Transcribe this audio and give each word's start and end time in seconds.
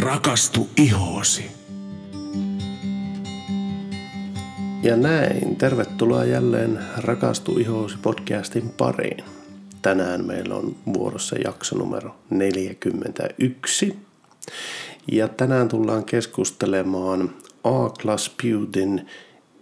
Rakastu 0.00 0.68
ihoosi. 0.76 1.50
Ja 4.82 4.96
näin, 4.96 5.56
tervetuloa 5.56 6.24
jälleen 6.24 6.78
Rakastu 6.96 7.58
ihoosi 7.58 7.96
podcastin 8.02 8.70
pariin. 8.76 9.24
Tänään 9.82 10.24
meillä 10.24 10.54
on 10.54 10.76
vuorossa 10.94 11.36
jakso 11.44 11.78
numero 11.78 12.16
41. 12.30 13.96
Ja 15.12 15.28
tänään 15.28 15.68
tullaan 15.68 16.04
keskustelemaan 16.04 17.30
A-Class 17.64 18.30
Beautyn 18.42 19.06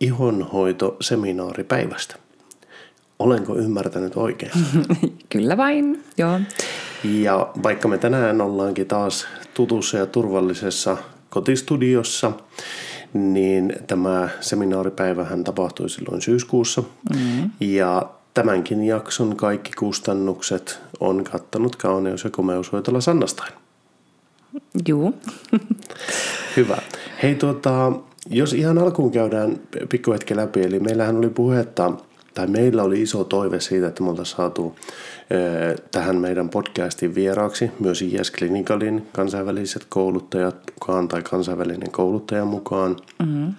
ihonhoitoseminaaripäivästä. 0.01 2.17
Olenko 3.19 3.57
ymmärtänyt 3.57 4.17
oikein? 4.17 4.53
Kyllä 5.33 5.57
vain, 5.57 6.05
joo. 6.19 6.41
Ja 7.05 7.51
vaikka 7.63 7.89
me 7.89 7.99
tänään 7.99 8.41
ollaankin 8.41 8.87
taas 8.87 9.27
tutussa 9.55 9.99
ja 9.99 10.07
turvallisessa 10.07 10.97
kotistudiossa, 11.31 12.33
niin 13.13 13.77
tämä 13.87 14.29
seminaaripäivähän 14.41 15.45
tapahtui 15.45 15.91
silloin 15.91 16.23
syyskuussa. 16.23 16.83
Mm-hmm. 17.15 17.51
Ja 17.61 18.11
tämänkin 18.35 18.85
jakson 18.85 19.37
kaikki 19.37 19.73
kustannukset 19.73 20.81
on 21.01 21.25
kattanut 21.25 21.77
kauneus- 21.77 22.25
ja 22.25 22.31
komeushoitola 22.31 23.01
Sannastain. 23.01 23.53
Juu. 24.89 25.15
Hyvä. 26.57 26.79
Hei 27.23 27.35
tuota, 27.35 27.93
jos 28.31 28.53
ihan 28.53 28.79
alkuun 28.79 29.13
käydään 29.13 29.61
pikkuhetki 29.89 30.37
läpi, 30.37 30.63
eli 30.63 30.81
meillähän 30.81 31.17
oli 31.17 31.29
puhetta, 31.29 31.93
tai 32.35 32.47
meillä 32.47 32.83
oli 32.83 33.03
iso 33.03 33.25
toive 33.25 33.61
siitä, 33.61 33.87
että 33.87 34.03
me 34.03 34.11
oltaisiin 34.11 34.37
saatu 34.37 34.77
tähän 35.91 36.17
meidän 36.17 36.49
podcastin 36.49 37.15
vieraaksi 37.15 37.71
myös 37.81 38.03
IS 38.03 38.33
Clinicalin 38.33 39.09
kansainväliset 39.13 39.87
kouluttajat 39.89 40.57
mukaan 40.75 41.09
tai 41.09 41.23
kansainvälinen 41.23 41.91
kouluttaja 41.91 42.45
mukaan. 42.45 42.97
Mm-hmm. 43.19 43.55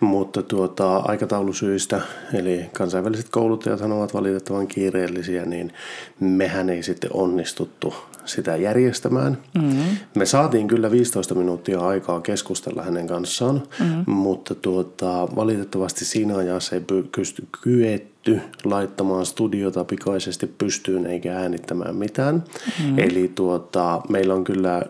Mutta 0.00 0.42
tuota, 0.42 0.96
aikataulusyistä, 0.96 2.00
eli 2.34 2.66
kansainväliset 2.72 3.26
kouluttajat 3.30 3.80
ovat 3.80 4.14
valitettavan 4.14 4.66
kiireellisiä, 4.66 5.44
niin 5.44 5.72
mehän 6.20 6.70
ei 6.70 6.82
sitten 6.82 7.10
onnistuttu 7.12 7.94
sitä 8.24 8.56
järjestämään. 8.56 9.38
Mm-hmm. 9.54 9.96
Me 10.14 10.26
saatiin 10.26 10.68
kyllä 10.68 10.90
15 10.90 11.34
minuuttia 11.34 11.80
aikaa 11.80 12.20
keskustella 12.20 12.82
hänen 12.82 13.06
kanssaan, 13.06 13.62
mm-hmm. 13.80 14.12
mutta 14.12 14.54
tuota, 14.54 15.28
valitettavasti 15.36 16.04
siinä 16.04 16.36
ajassa 16.36 16.76
ei 16.76 16.82
pysty 17.16 17.46
kyetty 17.62 18.40
laittamaan 18.64 19.26
studiota 19.26 19.84
pikaisesti 19.84 20.46
pystyyn 20.46 21.06
eikä 21.06 21.36
äänittämään 21.38 21.96
mitään. 21.96 22.34
Mm-hmm. 22.34 22.98
Eli 22.98 23.32
tuota, 23.34 24.00
meillä 24.08 24.34
on 24.34 24.44
kyllä 24.44 24.82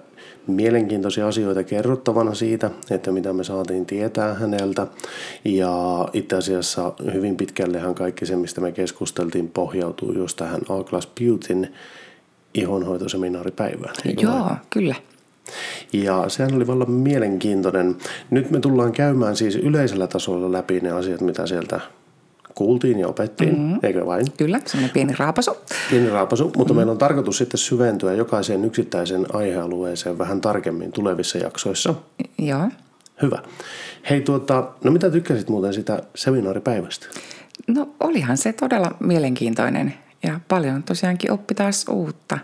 mielenkiintoisia 0.47 1.29
asioita 1.29 1.65
kerrottavana 1.65 2.35
siitä, 2.35 2.71
että 2.91 3.13
mitä 3.13 3.33
me 3.33 3.45
saatiin 3.45 3.87
tietää 3.87 4.35
häneltä. 4.35 4.87
Ja 5.45 6.09
itse 6.13 6.37
asiassa 6.37 6.93
hyvin 7.13 7.37
pitkällehän 7.37 7.95
kaikki 7.95 8.27
se, 8.27 8.37
mistä 8.37 8.61
me 8.61 8.73
keskusteltiin, 8.73 9.49
pohjautuu 9.49 10.13
just 10.13 10.37
tähän 10.37 10.61
A-Class 10.69 11.09
Beautyn 11.21 11.69
ihonhoitoseminaaripäivään. 12.55 13.95
Joo, 14.23 14.45
vai? 14.45 14.57
kyllä. 14.71 14.95
Ja 15.93 16.25
sehän 16.29 16.55
oli 16.55 16.67
vallan 16.67 16.91
mielenkiintoinen. 16.91 17.97
Nyt 18.31 18.51
me 18.51 18.61
tullaan 18.61 18.93
käymään 18.93 19.37
siis 19.37 19.57
yleisellä 19.57 20.07
tasolla 20.07 20.53
läpi 20.53 20.81
ne 20.81 20.91
asiat, 20.91 21.21
mitä 21.21 21.47
sieltä 21.47 21.81
kuultiin 22.55 22.99
ja 22.99 23.09
opettiin, 23.09 23.59
mm-hmm. 23.59 23.79
eikö 23.83 24.07
vain? 24.07 24.27
Kyllä, 24.37 24.61
semmoinen 24.67 24.95
pieni 24.95 25.15
raapasu. 25.19 25.51
Pieni 25.91 26.11
raapasu, 26.11 26.45
mutta 26.45 26.59
mm-hmm. 26.59 26.77
meillä 26.77 26.93
on 26.93 26.99
tarkoitus 26.99 27.39
sitten 27.39 27.59
syventyä 27.59 28.13
jokaiseen 28.13 28.65
yksittäisen 28.65 29.27
aihealueeseen 29.33 30.19
vähän 30.19 30.41
tarkemmin 30.41 30.93
tulevissa 30.93 31.39
jaksoissa. 31.39 31.95
Joo. 32.39 32.69
Hyvä. 33.23 33.39
Hei 34.11 34.21
tuota, 34.21 34.69
no 34.85 34.91
mitä 34.91 35.11
tykkäsit 35.11 35.49
muuten 35.49 35.75
sitä 35.75 36.03
seminaaripäivästä? 36.15 37.07
No 37.69 37.89
olihan 38.01 38.37
se 38.37 38.53
todella 38.53 38.91
mielenkiintoinen 39.01 39.95
ja 40.25 40.41
paljon 40.49 40.83
tosiaankin 40.83 41.33
oppi 41.33 41.55
taas 41.55 41.85
uutta. 41.89 42.39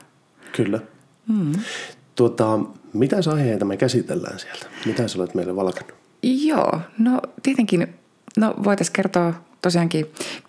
Kyllä. 0.56 0.80
Mm. 1.28 1.52
Tuota, 2.14 2.58
mitä 2.92 3.16
aiheita 3.32 3.64
me 3.64 3.76
käsitellään 3.76 4.38
sieltä? 4.38 4.66
Mitä 4.86 5.08
sä 5.08 5.18
olet 5.18 5.34
meille 5.34 5.56
valkannut? 5.56 5.94
Joo, 6.22 6.80
no 6.98 7.20
tietenkin, 7.42 7.94
no 8.36 8.54
voitaisiin 8.64 8.92
kertoa 8.92 9.34
tosiaankin 9.62 10.06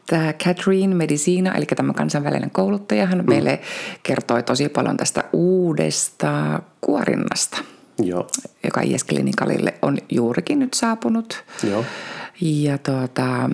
tämä 0.08 0.34
Catherine 0.34 0.96
Medicina, 0.96 1.56
eli 1.56 1.66
tämä 1.66 1.94
kansainvälinen 1.94 2.52
kouluttaja, 2.52 3.06
hän 3.06 3.20
mm. 3.20 3.30
meille 3.30 3.60
kertoi 4.04 4.44
tosi 4.44 4.70
paljon 4.70 4.98
tästä 4.98 5.24
uudesta 5.34 6.62
kuorinnasta, 6.82 7.58
Joo. 8.04 8.28
joka 8.64 8.82
IS 8.82 9.06
Clinicalille 9.06 9.74
on 9.82 9.98
juurikin 10.10 10.60
nyt 10.60 10.74
saapunut. 10.74 11.44
Joo. 11.70 11.86
Ja 12.42 12.78
tuota, 12.78 13.50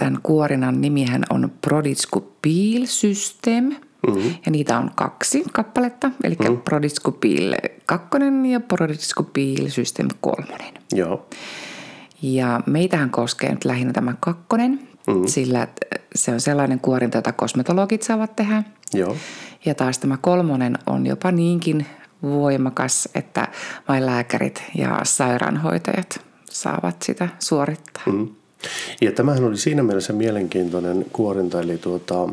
tämän 0.00 0.18
kuorinnan 0.22 0.80
nimihän 0.80 1.22
on 1.30 1.52
Prodiscopil 1.60 2.86
System. 2.86 3.64
Mm-hmm. 3.64 4.34
Ja 4.46 4.50
niitä 4.50 4.78
on 4.78 4.90
kaksi 4.94 5.44
kappaletta, 5.52 6.10
eli 6.24 6.36
mm-hmm. 6.40 6.60
Prodiscopil 6.60 7.54
2 7.86 8.08
ja 8.52 8.60
Prodiscopil 8.60 9.68
System 9.68 10.08
3. 10.20 10.46
Joo. 10.92 11.26
Ja 12.22 12.60
meitähän 12.66 13.10
koskee 13.10 13.50
nyt 13.50 13.64
lähinnä 13.64 13.92
tämä 13.92 14.14
kakkonen, 14.20 14.88
mm. 15.06 15.26
sillä 15.26 15.68
se 16.14 16.32
on 16.32 16.40
sellainen 16.40 16.80
kuorinta, 16.80 17.18
jota 17.18 17.32
kosmetologit 17.32 18.02
saavat 18.02 18.36
tehdä. 18.36 18.62
Joo. 18.94 19.16
Ja 19.64 19.74
taas 19.74 19.98
tämä 19.98 20.16
kolmonen 20.16 20.78
on 20.86 21.06
jopa 21.06 21.32
niinkin 21.32 21.86
voimakas, 22.22 23.08
että 23.14 23.48
vain 23.88 24.06
lääkärit 24.06 24.62
ja 24.74 25.00
sairaanhoitajat 25.02 26.26
saavat 26.50 27.02
sitä 27.02 27.28
suorittaa. 27.38 28.02
Mm. 28.06 28.28
Ja 29.00 29.12
tämähän 29.12 29.44
oli 29.44 29.56
siinä 29.56 29.82
mielessä 29.82 30.12
mielenkiintoinen 30.12 31.06
kuorinta, 31.12 31.60
eli 31.60 31.78
tuota, 31.78 32.28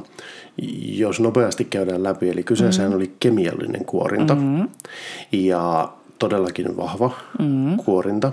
jos 0.82 1.20
nopeasti 1.20 1.66
käydään 1.66 2.04
läpi, 2.04 2.30
eli 2.30 2.44
kyseessähän 2.44 2.92
mm-hmm. 2.92 2.98
oli 2.98 3.16
kemiallinen 3.20 3.86
kuorinta. 3.86 4.36
Mm-hmm. 4.36 4.70
Ja 5.32 5.94
todellakin 6.20 6.78
vahva 6.78 7.12
mm-hmm. 7.40 7.78
kuorinta 7.78 8.32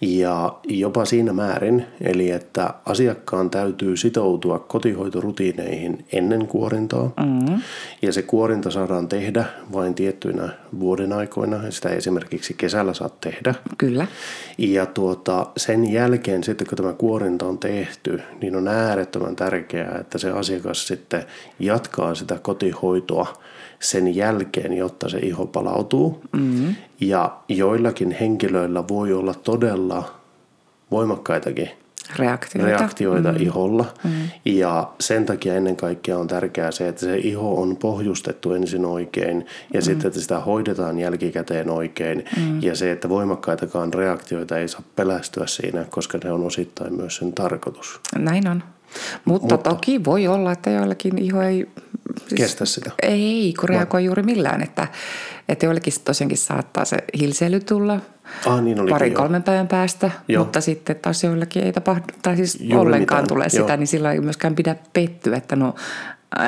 ja 0.00 0.58
jopa 0.68 1.04
siinä 1.04 1.32
määrin, 1.32 1.84
eli 2.00 2.30
että 2.30 2.74
asiakkaan 2.84 3.50
täytyy 3.50 3.96
sitoutua 3.96 4.58
kotihoitorutiineihin 4.58 6.06
ennen 6.12 6.46
kuorintaa 6.46 7.12
mm-hmm. 7.16 7.62
ja 8.02 8.12
se 8.12 8.22
kuorinta 8.22 8.70
saadaan 8.70 9.08
tehdä 9.08 9.44
vain 9.72 9.94
tiettyinä 9.94 10.48
vuoden 10.80 11.12
aikoina 11.12 11.70
sitä 11.70 11.88
esimerkiksi 11.88 12.54
kesällä 12.54 12.94
saat 12.94 13.20
tehdä. 13.20 13.54
Kyllä. 13.78 14.06
Ja 14.58 14.86
tuota, 14.86 15.46
sen 15.56 15.92
jälkeen 15.92 16.44
sitten 16.44 16.66
kun 16.66 16.76
tämä 16.76 16.92
kuorinta 16.92 17.46
on 17.46 17.58
tehty, 17.58 18.20
niin 18.40 18.56
on 18.56 18.68
äärettömän 18.68 19.36
tärkeää, 19.36 19.98
että 20.00 20.18
se 20.18 20.30
asiakas 20.30 20.86
sitten 20.86 21.24
jatkaa 21.58 22.14
sitä 22.14 22.38
kotihoitoa 22.42 23.26
sen 23.80 24.16
jälkeen, 24.16 24.72
jotta 24.72 25.08
se 25.08 25.18
iho 25.18 25.46
palautuu. 25.46 26.20
Mm-hmm. 26.32 26.74
Ja 27.00 27.36
joillakin 27.48 28.10
henkilöillä 28.10 28.88
voi 28.88 29.12
olla 29.12 29.34
todella 29.34 30.14
voimakkaitakin 30.90 31.70
reaktioita, 32.16 32.78
reaktioita 32.78 33.32
mm. 33.32 33.40
iholla. 33.40 33.84
Mm. 34.04 34.10
Ja 34.44 34.92
sen 35.00 35.26
takia 35.26 35.54
ennen 35.54 35.76
kaikkea 35.76 36.18
on 36.18 36.26
tärkeää 36.26 36.70
se, 36.70 36.88
että 36.88 37.00
se 37.00 37.18
iho 37.18 37.60
on 37.60 37.76
pohjustettu 37.76 38.52
ensin 38.52 38.84
oikein 38.84 39.46
ja 39.74 39.80
mm. 39.80 39.84
sitten, 39.84 40.06
että 40.06 40.20
sitä 40.20 40.40
hoidetaan 40.40 40.98
jälkikäteen 40.98 41.70
oikein. 41.70 42.24
Mm. 42.36 42.62
Ja 42.62 42.76
se, 42.76 42.92
että 42.92 43.08
voimakkaitakaan 43.08 43.94
reaktioita 43.94 44.58
ei 44.58 44.68
saa 44.68 44.82
pelästyä 44.96 45.46
siinä, 45.46 45.84
koska 45.90 46.18
ne 46.24 46.32
on 46.32 46.44
osittain 46.44 46.94
myös 46.94 47.16
sen 47.16 47.32
tarkoitus. 47.32 48.00
Näin 48.18 48.48
on. 48.48 48.62
Mutta, 49.24 49.54
Mutta 49.54 49.70
toki 49.70 50.04
voi 50.04 50.26
olla, 50.26 50.52
että 50.52 50.70
joillakin 50.70 51.18
iho 51.18 51.42
ei... 51.42 51.68
Siis, 52.28 52.40
kestä 52.40 52.64
sitä. 52.64 52.90
Ei, 53.02 53.54
kun 53.60 53.68
reagoi 53.68 54.04
juuri 54.04 54.22
millään. 54.22 54.62
Että, 54.62 54.88
että 55.48 55.66
joillekin 55.66 55.92
tosiaankin 56.04 56.38
saattaa 56.38 56.84
se 56.84 56.96
hilseily 57.20 57.60
tulla 57.60 58.00
ah, 58.46 58.62
niin 58.62 58.78
parin 58.90 59.14
kolmen 59.14 59.42
päivän 59.42 59.68
päästä, 59.68 60.10
joo. 60.28 60.44
mutta 60.44 60.60
sitten 60.60 60.96
taas 60.96 61.24
joillekin 61.24 61.64
ei 61.64 61.72
tapahdu, 61.72 62.02
tai 62.22 62.36
siis 62.36 62.60
juuri 62.60 62.76
ollenkaan 62.76 63.22
mitään. 63.22 63.28
tulee 63.28 63.48
sitä, 63.48 63.72
joo. 63.72 63.76
niin 63.76 63.86
silloin 63.86 64.14
ei 64.14 64.20
myöskään 64.20 64.54
pidä 64.54 64.76
pettyä, 64.92 65.36
että 65.36 65.56
no 65.56 65.74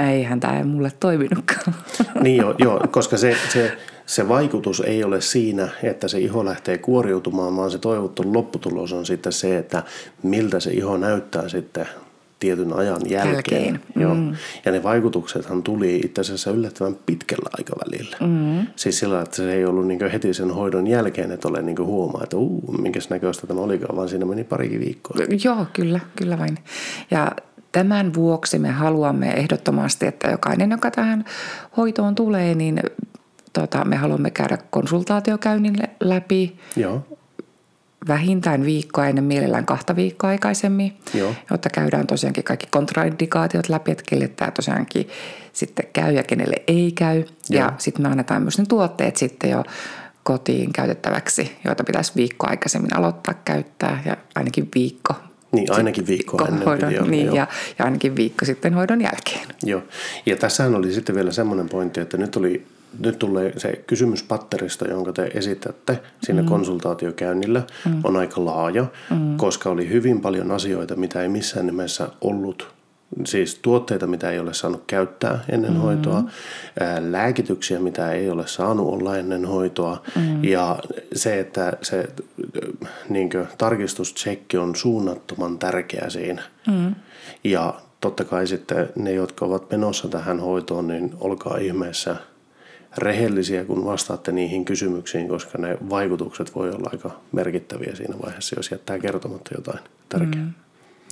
eihän 0.08 0.40
tämä 0.40 0.58
ei 0.58 0.64
mulle 0.64 0.92
toiminutkaan. 1.00 1.74
Niin 2.22 2.36
joo, 2.36 2.54
joo 2.58 2.80
koska 2.90 3.16
se, 3.16 3.36
se, 3.52 3.78
se 4.06 4.28
vaikutus 4.28 4.80
ei 4.80 5.04
ole 5.04 5.20
siinä, 5.20 5.68
että 5.82 6.08
se 6.08 6.18
iho 6.18 6.44
lähtee 6.44 6.78
kuoriutumaan, 6.78 7.56
vaan 7.56 7.70
se 7.70 7.78
toivottu 7.78 8.34
lopputulos 8.34 8.92
on 8.92 9.06
sitten 9.06 9.32
se, 9.32 9.58
että 9.58 9.82
miltä 10.22 10.60
se 10.60 10.70
iho 10.70 10.96
näyttää 10.96 11.48
sitten 11.48 11.86
tietyn 12.40 12.72
ajan 12.72 13.00
jälkeen. 13.06 13.34
jälkeen. 13.34 13.80
Joo. 13.96 14.14
Mm. 14.14 14.36
Ja 14.64 14.72
ne 14.72 14.82
vaikutuksethan 14.82 15.62
tuli 15.62 15.96
itse 15.96 16.20
asiassa 16.20 16.50
yllättävän 16.50 16.96
pitkällä 17.06 17.50
aikavälillä. 17.58 18.16
Mm. 18.20 18.66
Siis 18.76 18.98
sillä, 18.98 19.20
että 19.20 19.36
se 19.36 19.52
ei 19.52 19.64
ollut 19.64 19.86
niin 19.86 20.10
heti 20.12 20.34
sen 20.34 20.50
hoidon 20.50 20.86
jälkeen, 20.86 21.32
että 21.32 21.48
ole 21.48 21.62
niin 21.62 21.78
huomaa, 21.78 22.22
että 22.22 22.36
uu, 22.36 22.74
minkäs 22.82 23.10
näköistä 23.10 23.46
tämä 23.46 23.60
olikaan, 23.60 23.96
vaan 23.96 24.08
siinä 24.08 24.24
meni 24.24 24.44
parikin 24.44 24.80
viikkoa. 24.80 25.16
Joo, 25.44 25.66
kyllä, 25.72 26.00
kyllä 26.16 26.38
vain. 26.38 26.58
Ja 27.10 27.32
tämän 27.72 28.14
vuoksi 28.14 28.58
me 28.58 28.68
haluamme 28.68 29.30
ehdottomasti, 29.32 30.06
että 30.06 30.30
jokainen, 30.30 30.70
joka 30.70 30.90
tähän 30.90 31.24
hoitoon 31.76 32.14
tulee, 32.14 32.54
niin 32.54 32.82
tota, 33.52 33.84
me 33.84 33.96
haluamme 33.96 34.30
käydä 34.30 34.58
konsultaatiokäynnin 34.70 35.78
lä- 35.78 35.88
läpi 36.00 36.56
Joo. 36.76 37.02
Vähintään 38.08 38.64
viikkoa 38.64 39.06
ennen 39.06 39.24
mielellään 39.24 39.66
kahta 39.66 39.96
viikkoa 39.96 40.30
aikaisemmin, 40.30 40.96
Joo. 41.14 41.34
jotta 41.50 41.70
käydään 41.70 42.06
tosiaankin 42.06 42.44
kaikki 42.44 42.66
kontraindikaatiot 42.70 43.68
läpi, 43.68 43.90
että 43.90 44.04
kelle 44.08 44.28
tämä 44.28 44.50
tosiaankin 44.50 45.08
sitten 45.52 45.86
käy 45.92 46.12
ja 46.12 46.22
kenelle 46.22 46.56
ei 46.66 46.92
käy. 46.92 47.16
Joo. 47.16 47.60
Ja 47.60 47.72
sitten 47.78 48.02
me 48.02 48.08
annetaan 48.08 48.42
myös 48.42 48.58
ne 48.58 48.64
tuotteet 48.68 49.16
sitten 49.16 49.50
jo 49.50 49.64
kotiin 50.22 50.72
käytettäväksi, 50.72 51.56
joita 51.64 51.84
pitäisi 51.84 52.12
viikko 52.16 52.46
aikaisemmin 52.50 52.96
aloittaa 52.96 53.34
käyttää 53.44 54.02
ja 54.06 54.16
ainakin 54.34 54.68
viikko. 54.74 55.14
Niin, 55.52 55.72
ainakin 55.72 56.06
viikko 56.06 56.44
ennen 56.46 56.64
hoidon, 56.64 56.94
olla, 56.98 57.10
niin, 57.10 57.26
ja, 57.26 57.46
ja 57.78 57.84
ainakin 57.84 58.16
viikko 58.16 58.44
sitten 58.44 58.74
hoidon 58.74 59.00
jälkeen. 59.00 59.48
Joo. 59.62 59.82
Ja 60.26 60.36
tässähän 60.36 60.74
oli 60.74 60.92
sitten 60.92 61.14
vielä 61.14 61.32
semmoinen 61.32 61.68
pointti, 61.68 62.00
että 62.00 62.16
nyt, 62.16 62.36
oli, 62.36 62.66
nyt 62.98 63.18
tulee 63.18 63.52
se 63.56 63.84
kysymyspatteristo, 63.86 64.88
jonka 64.88 65.12
te 65.12 65.30
esitätte 65.34 66.00
siinä 66.22 66.42
mm. 66.42 66.48
konsultaatiokäynnillä, 66.48 67.62
mm. 67.86 68.00
on 68.04 68.16
aika 68.16 68.44
laaja, 68.44 68.86
mm. 69.10 69.36
koska 69.36 69.70
oli 69.70 69.88
hyvin 69.88 70.20
paljon 70.20 70.50
asioita, 70.50 70.96
mitä 70.96 71.22
ei 71.22 71.28
missään 71.28 71.66
nimessä 71.66 72.08
ollut 72.20 72.80
Siis 73.24 73.54
tuotteita, 73.54 74.06
mitä 74.06 74.30
ei 74.30 74.38
ole 74.38 74.54
saanut 74.54 74.84
käyttää 74.86 75.44
ennen 75.48 75.70
mm-hmm. 75.70 75.82
hoitoa, 75.82 76.22
ää, 76.80 77.12
lääkityksiä, 77.12 77.80
mitä 77.80 78.12
ei 78.12 78.30
ole 78.30 78.46
saanut 78.46 78.88
olla 78.88 79.16
ennen 79.16 79.46
hoitoa 79.46 80.02
mm-hmm. 80.16 80.44
ja 80.44 80.78
se, 81.14 81.40
että 81.40 81.72
se 81.82 82.08
niin 83.08 83.30
tarkistustsekki 83.58 84.56
on 84.56 84.76
suunnattoman 84.76 85.58
tärkeä 85.58 86.10
siinä. 86.10 86.42
Mm-hmm. 86.66 86.94
Ja 87.44 87.74
totta 88.00 88.24
kai 88.24 88.46
sitten 88.46 88.88
ne, 88.96 89.12
jotka 89.12 89.44
ovat 89.44 89.70
menossa 89.70 90.08
tähän 90.08 90.40
hoitoon, 90.40 90.88
niin 90.88 91.14
olkaa 91.20 91.56
ihmeessä 91.56 92.16
rehellisiä, 92.98 93.64
kun 93.64 93.84
vastaatte 93.84 94.32
niihin 94.32 94.64
kysymyksiin, 94.64 95.28
koska 95.28 95.58
ne 95.58 95.78
vaikutukset 95.90 96.54
voi 96.54 96.70
olla 96.70 96.90
aika 96.92 97.10
merkittäviä 97.32 97.96
siinä 97.96 98.14
vaiheessa, 98.24 98.56
jos 98.58 98.70
jättää 98.70 98.98
kertomatta 98.98 99.54
jotain 99.54 99.78
tärkeää. 100.08 100.44
Mm. 100.44 100.52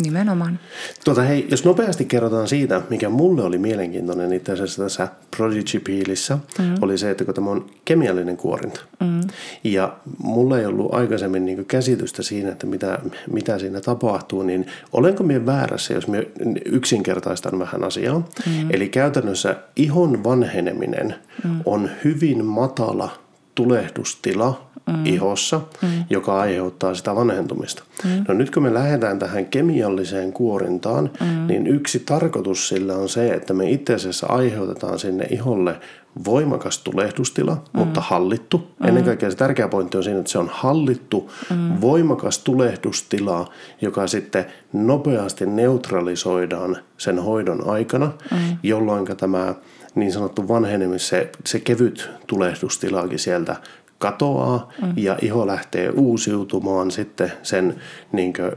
Nimenomaan. 0.03 0.59
Tuota, 1.05 1.23
hei, 1.23 1.47
jos 1.51 1.65
nopeasti 1.65 2.05
kerrotaan 2.05 2.49
siitä, 2.49 2.83
mikä 2.91 3.09
mulle 3.09 3.43
oli 3.43 3.59
mielenkiintoinen 3.59 4.33
itse 4.33 4.53
asiassa 4.53 4.83
tässä 4.83 5.09
Prodigy 5.37 5.81
Peelissä, 5.81 6.39
mm. 6.59 6.75
oli 6.81 6.99
se, 6.99 7.11
että 7.11 7.25
kun 7.25 7.35
tämä 7.35 7.51
on 7.51 7.67
kemiallinen 7.85 8.37
kuorinta. 8.37 8.81
Mm. 9.01 9.21
Ja 9.65 9.97
mulla 10.23 10.59
ei 10.59 10.67
ollut 10.67 10.95
aikaisemmin 10.95 11.47
niin 11.47 11.65
käsitystä 11.65 12.23
siinä, 12.23 12.53
että 12.53 12.67
mitä, 12.67 12.99
mitä 13.33 13.59
siinä 13.59 13.81
tapahtuu, 13.81 14.43
niin 14.43 14.67
olenko 14.93 15.25
minä 15.25 15.47
väärässä, 15.47 15.95
jos 15.95 16.09
minä 16.09 16.23
yksinkertaistan 16.65 17.59
vähän 17.59 17.85
asiaa. 17.85 18.19
Mm. 18.19 18.71
Eli 18.71 18.89
käytännössä 18.89 19.57
ihon 19.77 20.25
vanheneminen 20.25 21.15
mm. 21.45 21.61
on 21.65 21.91
hyvin 22.05 22.45
matala 22.45 23.11
tulehdustila 23.55 24.68
mm. 24.89 25.07
ihossa, 25.07 25.61
mm. 25.83 25.89
joka 26.11 26.41
aiheuttaa 26.41 26.95
sitä 26.95 27.15
vanhentumista. 27.15 27.83
Mm. 28.05 28.25
No 28.29 28.35
nyt 28.35 28.51
kun 28.51 28.63
me 28.63 28.75
lähdetään 28.75 29.19
tähän 29.19 29.47
kemialliseen 29.47 30.33
kuorintaan, 30.33 31.11
mm. 31.21 31.47
niin 31.47 31.67
yksi 31.67 31.99
tarkoitus 31.99 32.69
sillä 32.69 32.97
on 32.97 33.09
se, 33.09 33.35
että 33.35 33.55
me 33.55 33.71
itse 33.71 33.95
asiassa 33.95 34.27
aiheutetaan 34.27 34.99
sinne 34.99 35.27
iholle 35.31 35.81
voimakas 36.25 36.79
tulehdustila, 36.79 37.55
mm. 37.55 37.79
mutta 37.79 38.01
hallittu. 38.01 38.59
Mm. 38.59 38.89
Ennen 38.89 39.05
kaikkea 39.05 39.31
se 39.31 39.37
tärkeä 39.37 39.69
pointti 39.69 39.97
on 39.97 40.05
siinä, 40.05 40.19
että 40.19 40.33
se 40.33 40.39
on 40.39 40.51
hallittu, 40.53 41.31
mm. 41.51 41.81
voimakas 41.81 42.39
tulehdustila, 42.39 43.53
joka 43.81 44.07
sitten 44.07 44.47
nopeasti 44.73 45.47
neutralisoidaan 45.47 46.77
sen 46.99 47.19
hoidon 47.19 47.69
aikana, 47.69 48.13
mm. 48.31 48.39
jolloin 48.63 49.07
tämä 49.17 49.55
niin 49.95 50.13
sanottu 50.13 50.49
vanhenemis, 50.49 51.09
se, 51.09 51.31
se 51.47 51.61
kevyt 51.61 52.11
tulehdustilaakin 52.27 53.19
sieltä 53.19 53.57
katoaa 53.99 54.73
mm. 54.83 54.93
ja 54.97 55.19
iho 55.23 55.47
lähtee 55.47 55.91
uusiutumaan 55.91 56.91
sitten 56.91 57.33
sen, 57.43 57.81
niin 58.13 58.33
kuin, 58.33 58.53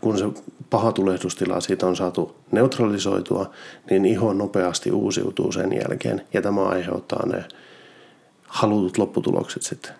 kun 0.00 0.18
se 0.18 0.24
paha 0.70 0.92
tulehdustila 0.92 1.60
siitä 1.60 1.86
on 1.86 1.96
saatu 1.96 2.36
neutralisoitua, 2.52 3.50
niin 3.90 4.04
iho 4.04 4.32
nopeasti 4.32 4.90
uusiutuu 4.90 5.52
sen 5.52 5.72
jälkeen 5.72 6.22
ja 6.32 6.42
tämä 6.42 6.64
aiheuttaa 6.64 7.26
ne 7.26 7.44
halutut 8.46 8.98
lopputulokset 8.98 9.62
sitten. 9.62 9.92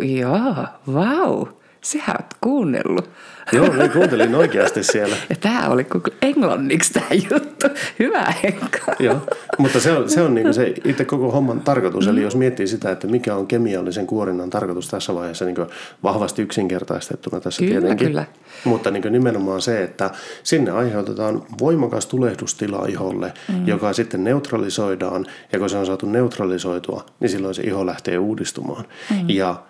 Joo, 0.00 0.54
vau. 0.86 1.36
Wow. 1.36 1.48
Sehän 1.84 2.16
oot 2.20 2.34
kuunnellut. 2.40 3.10
Joo, 3.52 3.72
mä 3.72 3.88
kuuntelin 3.88 4.34
oikeasti 4.34 4.82
siellä. 4.82 5.16
Ja 5.30 5.36
tämä 5.36 5.68
oli 5.68 5.84
koko 5.84 6.10
englanniksi 6.22 6.92
tämä 6.92 7.06
juttu. 7.30 7.66
Hyvä 7.98 8.34
Henkka. 8.42 8.92
Joo, 8.98 9.20
mutta 9.58 9.80
se 9.80 9.92
on, 9.92 10.10
se 10.10 10.22
on 10.22 10.34
niin 10.34 10.54
se 10.54 10.74
itse 10.84 11.04
koko 11.04 11.30
homman 11.30 11.60
tarkoitus. 11.60 12.06
Mm. 12.06 12.12
Eli 12.12 12.22
jos 12.22 12.36
miettii 12.36 12.66
sitä, 12.66 12.90
että 12.90 13.06
mikä 13.06 13.34
on 13.34 13.46
kemiallisen 13.46 14.06
kuorinnan 14.06 14.50
tarkoitus 14.50 14.88
tässä 14.88 15.14
vaiheessa 15.14 15.44
niin 15.44 15.56
vahvasti 16.02 16.42
yksinkertaistettuna 16.42 17.40
tässä 17.40 17.62
kyllä, 17.62 17.80
tietenkin. 17.80 18.08
Kyllä. 18.08 18.24
Mutta 18.64 18.90
niin 18.90 19.12
nimenomaan 19.12 19.62
se, 19.62 19.82
että 19.82 20.10
sinne 20.42 20.70
aiheutetaan 20.70 21.42
voimakas 21.60 22.06
tulehdustila 22.06 22.86
iholle, 22.88 23.32
mm. 23.48 23.66
joka 23.66 23.92
sitten 23.92 24.24
neutralisoidaan. 24.24 25.26
Ja 25.52 25.58
kun 25.58 25.70
se 25.70 25.76
on 25.76 25.86
saatu 25.86 26.06
neutralisoitua, 26.06 27.06
niin 27.20 27.30
silloin 27.30 27.54
se 27.54 27.62
iho 27.62 27.86
lähtee 27.86 28.18
uudistumaan. 28.18 28.84
Mm. 29.10 29.28
Ja 29.28 29.62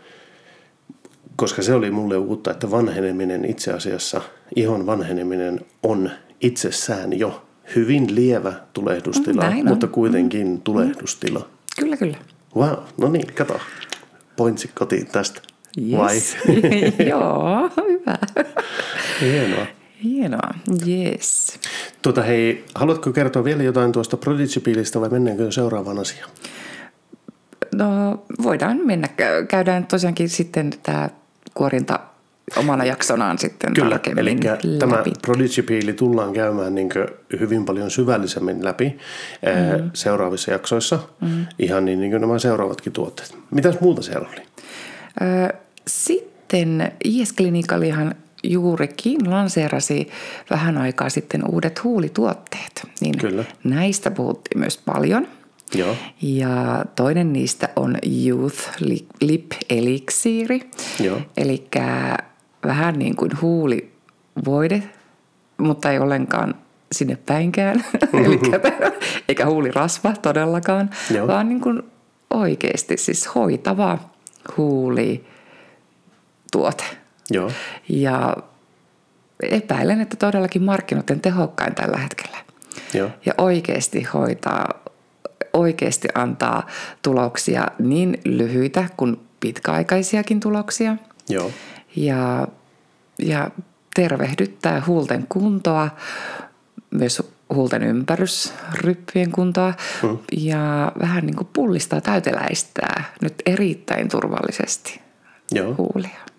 koska 1.37 1.63
se 1.63 1.75
oli 1.75 1.91
mulle 1.91 2.17
uutta, 2.17 2.51
että 2.51 2.71
vanheneminen 2.71 3.45
itse 3.45 3.73
asiassa, 3.73 4.21
ihon 4.57 4.87
vanheneminen 4.87 5.61
on 5.83 6.11
itsessään 6.41 7.19
jo 7.19 7.47
hyvin 7.77 8.15
lievä 8.15 8.53
tulehdustila, 8.73 9.43
Näin 9.43 9.69
mutta 9.69 9.87
kuitenkin 9.87 10.49
mm. 10.49 10.61
tulehdustila. 10.61 11.49
Kyllä, 11.81 11.97
kyllä. 11.97 12.17
Wow, 12.57 12.79
no 12.99 13.09
niin, 13.09 13.27
kato. 13.35 13.61
Pointsi 14.37 14.71
kotiin 14.75 15.07
tästä. 15.07 15.41
Yes. 15.81 15.99
Vai? 15.99 16.17
Joo, 17.11 17.71
hyvä. 17.77 18.19
Hienoa. 19.21 19.67
Hienoa, 20.05 20.51
yes. 20.89 21.61
Tuota, 22.03 22.23
hei, 22.23 22.65
haluatko 22.75 23.13
kertoa 23.13 23.45
vielä 23.45 23.63
jotain 23.63 23.93
tuosta 23.93 24.17
Prodigy 24.17 25.01
vai 25.01 25.09
mennäänkö 25.09 25.53
seuraavaan 25.53 25.99
asiaan? 25.99 26.31
No 27.75 28.25
voidaan 28.43 28.81
mennä. 28.87 29.09
Käydään 29.49 29.87
tosiaankin 29.87 30.29
sitten 30.29 30.71
tämä 30.83 31.11
kuorinta 31.55 32.01
omana 32.57 32.85
jaksonaan 32.85 33.39
sitten 33.39 33.73
Kyllä, 33.75 33.91
tarkemmin 33.91 34.29
eli 34.29 34.39
läpi. 34.45 34.79
tämä 34.79 35.03
Prodigy 35.23 35.93
tullaan 35.93 36.33
käymään 36.33 36.75
niin 36.75 36.89
hyvin 37.41 37.65
paljon 37.65 37.91
syvällisemmin 37.91 38.65
läpi 38.65 38.85
mm. 38.85 39.91
seuraavissa 39.95 40.51
jaksoissa, 40.51 40.99
mm. 41.21 41.47
ihan 41.59 41.85
niin, 41.85 42.01
niin 42.01 42.11
kuin 42.11 42.21
nämä 42.21 42.39
seuraavatkin 42.39 42.93
tuotteet. 42.93 43.37
Mitäs 43.51 43.81
muuta 43.81 44.03
siellä 44.03 44.29
oli? 44.29 44.43
Sitten 45.87 46.93
IS 47.05 47.35
Clinicalihan 47.35 48.15
juurikin 48.43 49.31
lanseerasi 49.31 50.09
vähän 50.51 50.79
aikaa 50.79 51.09
sitten 51.09 51.51
uudet 51.51 51.85
huulituotteet. 51.85 52.89
Niin 53.01 53.19
Kyllä. 53.19 53.45
Näistä 53.65 54.11
puhuttiin 54.11 54.59
myös 54.59 54.79
paljon. 54.79 55.29
Joo. 55.75 55.97
Ja 56.23 56.85
toinen 56.97 57.33
niistä 57.33 57.69
on 57.77 57.97
Youth 58.27 58.71
Lip 59.21 59.53
Elixiiri. 59.71 60.61
Eli 61.37 61.69
vähän 62.67 62.99
niin 62.99 63.17
kuin 63.17 63.31
huulivoide, 63.41 64.83
mutta 65.59 65.91
ei 65.91 65.99
ollenkaan 65.99 66.55
sinne 66.93 67.17
päinkään. 67.27 67.85
Elikkä, 68.25 68.61
eikä 69.29 69.47
huulirasva 69.47 70.13
todellakaan, 70.23 70.91
Joo. 71.15 71.27
vaan 71.27 71.49
niin 71.49 71.61
kuin 71.61 71.83
oikeasti 72.31 72.97
siis 72.97 73.35
hoitava 73.35 73.99
huulituote. 74.57 75.25
Joo. 77.31 77.51
Ja 77.89 78.37
epäilen, 79.43 80.01
että 80.01 80.17
todellakin 80.17 80.63
markkinoiden 80.63 81.21
tehokkain 81.21 81.75
tällä 81.75 81.99
hetkellä. 81.99 82.37
Joo. 82.95 83.11
Ja 83.27 83.35
oikeasti 83.39 84.03
hoitaa 84.03 84.84
oikeasti 85.53 86.09
antaa 86.15 86.67
tuloksia, 87.03 87.67
niin 87.79 88.21
lyhyitä 88.25 88.89
kuin 88.97 89.21
pitkäaikaisiakin 89.41 90.41
tuloksia. 90.41 90.97
Joo. 91.29 91.51
Ja, 91.97 92.49
ja 93.19 93.51
tervehdyttää 93.95 94.83
huulten 94.87 95.27
kuntoa, 95.29 95.89
myös 96.91 97.23
huulten 97.55 97.83
ympärysryppien 97.83 99.31
kuntoa 99.31 99.75
mm. 100.03 100.19
ja 100.33 100.93
vähän 101.01 101.27
niin 101.27 101.37
kuin 101.37 101.49
pullistaa 101.53 102.01
täyteläistää 102.01 103.05
nyt 103.23 103.35
erittäin 103.47 104.09
turvallisesti 104.09 105.01
Joo. 105.53 105.75
huulia. 105.79 106.34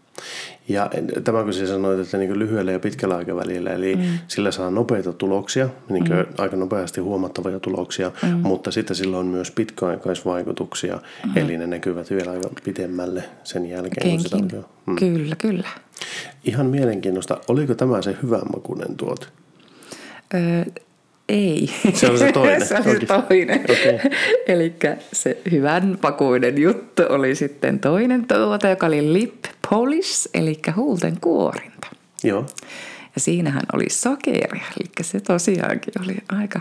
Ja 0.68 0.90
tämä 1.24 1.44
kun 1.44 1.54
sä 1.54 1.68
sanoit, 1.68 2.00
että 2.00 2.18
niin 2.18 2.40
lyhyellä 2.40 2.72
ja 2.72 2.80
pitkällä 2.80 3.16
aikavälillä, 3.18 3.70
eli 3.70 3.96
mm. 3.96 4.04
sillä 4.28 4.52
saa 4.52 4.72
nopeita 4.72 5.14
tuloksia, 5.14 5.70
niin 5.90 6.04
mm. 6.04 6.34
aika 6.38 6.56
nopeasti 6.56 7.02
huomattavia 7.02 7.60
tuloksia, 7.60 8.12
mm. 8.24 8.30
mutta 8.30 8.72
sitten 8.72 8.96
sillä 8.96 9.18
on 9.18 9.26
myös 9.26 9.52
pitkäaikaisvaikutuksia, 9.52 11.00
mm. 11.26 11.32
eli 11.38 11.58
ne 11.58 11.68
näkyvät 11.68 12.10
vielä 12.10 12.32
aika 12.32 12.50
pitemmälle 12.64 13.24
sen 13.44 13.70
jälkeen. 13.70 14.10
Kun 14.10 14.20
sitä 14.20 14.36
on, 14.36 14.66
mm. 14.86 14.96
Kyllä, 14.96 15.36
kyllä. 15.36 15.68
Ihan 16.44 16.66
mielenkiintoista. 16.66 17.38
Oliko 17.48 17.76
tämä 17.76 18.02
se 18.02 18.16
hyvänmakuinen 18.24 18.98
tuote? 18.98 19.26
Öö, 20.34 20.66
Ei. 21.30 21.70
Se 21.94 22.08
on 22.08 22.18
se 22.18 22.32
toinen. 22.32 22.66
se 22.68 22.76
oli 22.76 23.00
se 23.00 23.06
toinen. 23.06 23.62
Okei. 23.62 24.00
Eli 24.48 24.74
se 25.14 25.38
hyvän 25.52 25.98
pakuinen 26.02 26.62
juttu 26.62 27.04
oli 27.10 27.36
sitten 27.36 27.80
toinen 27.80 28.28
tuote, 28.28 28.70
joka 28.70 28.86
oli 28.86 29.14
lip 29.14 29.44
polish, 29.70 30.30
eli 30.34 30.60
huulten 30.76 31.18
kuorinta. 31.22 31.88
Joo. 32.24 32.46
Ja 33.16 33.22
siinähän 33.22 33.64
oli 33.74 33.90
sokeria, 33.90 34.66
eli 34.80 34.90
se 35.02 35.20
tosiaankin 35.20 35.94
oli 36.06 36.16
aika 36.30 36.60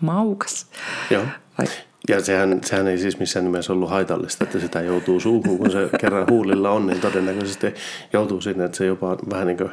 maukas. 0.00 0.66
Joo. 1.10 1.24
Vai, 1.58 1.66
Ja 2.08 2.20
sehän, 2.20 2.60
sehän 2.64 2.88
ei 2.88 2.98
siis 2.98 3.18
missään 3.18 3.44
nimessä 3.44 3.72
ollut 3.72 3.90
haitallista, 3.90 4.44
että 4.44 4.60
sitä 4.60 4.80
joutuu 4.80 5.20
suuhun, 5.20 5.58
kun 5.58 5.70
se 5.70 5.88
kerran 6.00 6.26
huulilla 6.30 6.70
on, 6.70 6.86
niin 6.86 7.00
todennäköisesti 7.00 7.66
joutuu 8.12 8.40
sinne, 8.40 8.64
että 8.64 8.76
se 8.76 8.86
jopa 8.86 9.16
vähän 9.30 9.46
niin 9.46 9.56
kuin 9.56 9.70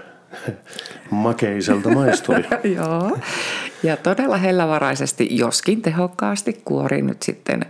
makeiselta 1.10 1.90
maistui. 1.90 2.36
Joo. 2.76 3.18
Ja 3.84 3.98
todella 3.98 4.38
hellävaraisesti, 4.38 5.28
joskin 5.32 5.82
tehokkaasti 5.82 6.62
kuorin 6.66 7.08
nyt 7.08 7.24
sitten 7.24 7.66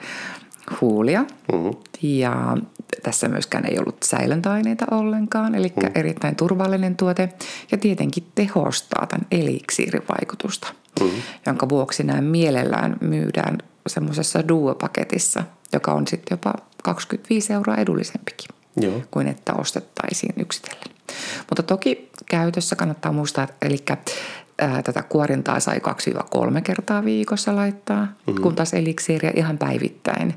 huulia. 0.81 1.25
Mm-hmm. 1.51 1.71
Ja 2.01 2.57
tässä 3.03 3.27
myöskään 3.27 3.65
ei 3.65 3.79
ollut 3.79 4.03
säilöntäaineita 4.03 4.85
ollenkaan, 4.91 5.55
eli 5.55 5.73
mm. 5.75 5.89
erittäin 5.95 6.35
turvallinen 6.35 6.97
tuote. 6.97 7.29
Ja 7.71 7.77
tietenkin 7.77 8.23
tehostaa 8.35 9.07
tämän 9.07 9.27
eliksiirin 9.31 10.03
vaikutusta, 10.09 10.67
mm. 11.01 11.09
jonka 11.45 11.69
vuoksi 11.69 12.03
nämä 12.03 12.21
mielellään 12.21 12.97
myydään 13.01 13.57
semmoisessa 13.87 14.47
duo-paketissa, 14.47 15.43
joka 15.73 15.93
on 15.93 16.07
sitten 16.07 16.35
jopa 16.35 16.53
25 16.83 17.53
euroa 17.53 17.75
edullisempikin 17.75 18.49
Joo. 18.81 19.01
kuin 19.11 19.27
että 19.27 19.53
ostettaisiin 19.53 20.33
yksitellen. 20.37 20.90
Mutta 21.49 21.63
toki 21.63 22.09
käytössä 22.25 22.75
kannattaa 22.75 23.11
muistaa, 23.11 23.43
että 23.43 23.55
eli 23.67 23.77
ää, 24.61 24.83
tätä 24.83 25.03
kuorintaa 25.03 25.59
sai 25.59 25.81
2-3 26.57 26.61
kertaa 26.61 27.05
viikossa 27.05 27.55
laittaa, 27.55 28.05
mm-hmm. 28.05 28.41
kun 28.41 28.55
taas 28.55 28.73
eliksiiriä 28.73 29.31
ihan 29.35 29.57
päivittäin 29.57 30.33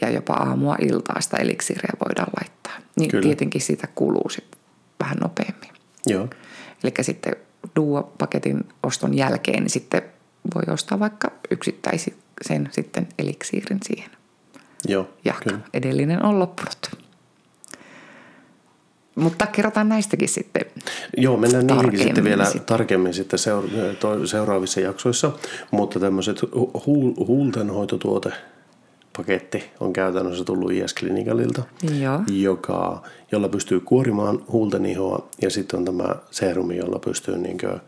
ja 0.00 0.10
jopa 0.10 0.34
aamua 0.34 0.76
iltaa 0.80 1.20
sitä 1.20 1.36
eliksiiriä 1.36 1.92
voidaan 2.06 2.30
laittaa. 2.40 2.72
Niin 2.96 3.10
Kyllä. 3.10 3.22
tietenkin 3.22 3.60
siitä 3.60 3.88
kuluu 3.94 4.28
sitten 4.28 4.58
vähän 5.00 5.16
nopeammin. 5.16 5.70
Joo. 6.06 6.28
Eli 6.84 6.92
sitten 7.00 7.36
duo-paketin 7.76 8.68
oston 8.82 9.14
jälkeen 9.14 9.62
niin 9.62 9.70
sitten 9.70 10.02
voi 10.54 10.74
ostaa 10.74 10.98
vaikka 11.00 11.32
yksittäisen 11.50 12.68
sitten 12.70 13.08
eliksiirin 13.18 13.80
siihen. 13.82 14.10
Joo. 14.88 15.08
Ja 15.24 15.34
Kyllä. 15.42 15.60
edellinen 15.74 16.22
on 16.22 16.38
loppunut. 16.38 17.07
Mutta 19.18 19.46
kerrotaan 19.46 19.88
näistäkin 19.88 20.28
sitten. 20.28 20.62
Joo, 21.16 21.36
mennään 21.36 21.66
niihinkin 21.66 21.98
sitten 22.02 22.24
vielä 22.24 22.44
sitten. 22.44 22.64
tarkemmin 22.66 23.14
sitten 23.14 23.38
seura- 23.38 23.68
to- 24.00 24.26
seuraavissa 24.26 24.80
jaksoissa, 24.80 25.30
mutta 25.70 26.00
tämmöiset 26.00 26.42
hu- 26.42 26.70
hu- 26.86 27.26
huultenhoitotuotepaketti 27.26 29.64
on 29.80 29.92
käytännössä 29.92 30.44
tullut 30.44 30.72
IS-klinikalilta, 30.72 31.62
Joo. 32.00 32.20
joka, 32.32 33.02
jolla 33.32 33.48
pystyy 33.48 33.80
kuorimaan 33.80 34.38
huulten 34.52 34.86
ihoa 34.86 35.28
ja 35.42 35.50
sitten 35.50 35.78
on 35.78 35.84
tämä 35.84 36.14
serumi, 36.30 36.76
jolla 36.76 36.98
pystyy, 36.98 37.38
niin 37.38 37.58
kuin, 37.58 37.80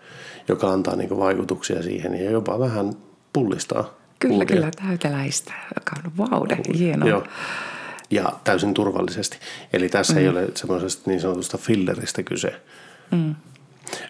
joka 0.49 0.73
antaa 0.73 0.97
niin 0.97 1.19
vaikutuksia 1.19 1.83
siihen 1.83 2.15
ja 2.25 2.31
jopa 2.31 2.59
vähän 2.59 2.93
pullistaa 3.33 3.95
Kyllä, 4.19 4.33
huulia. 4.35 4.47
kyllä, 4.47 4.71
täyteläistä, 4.87 5.53
joka 5.75 5.97
on 6.05 6.13
vaude, 6.31 6.59
hienoa. 6.79 7.09
Joo. 7.09 7.25
Ja 8.11 8.33
täysin 8.45 8.75
turvallisesti. 8.75 9.39
Eli 9.73 9.89
tässä 9.89 10.13
mm. 10.13 10.19
ei 10.19 10.29
ole 10.29 10.49
semmoisesta 10.55 11.11
niin 11.11 11.21
sanotusta 11.21 11.59
filleristä 11.59 12.23
kyse. 12.23 12.61
Mm. 13.11 13.35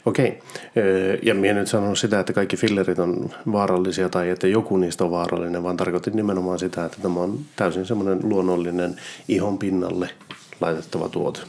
Okei. 0.07 0.43
Ja 1.23 1.35
minä 1.35 1.55
nyt 1.55 1.69
sanonut 1.69 1.99
sitä, 1.99 2.21
että 2.21 2.33
kaikki 2.33 2.57
fillerit 2.57 2.99
on 2.99 3.31
vaarallisia 3.53 4.09
tai 4.09 4.29
että 4.29 4.47
joku 4.47 4.77
niistä 4.77 5.05
on 5.05 5.11
vaarallinen, 5.11 5.63
vaan 5.63 5.77
tarkoitin 5.77 6.17
nimenomaan 6.17 6.59
sitä, 6.59 6.85
että 6.85 6.99
tämä 7.03 7.21
on 7.21 7.39
täysin 7.57 7.87
semmoinen 7.87 8.19
luonnollinen 8.23 8.97
ihon 9.29 9.59
pinnalle 9.59 10.11
laitettava 10.61 11.09
tuote. 11.09 11.41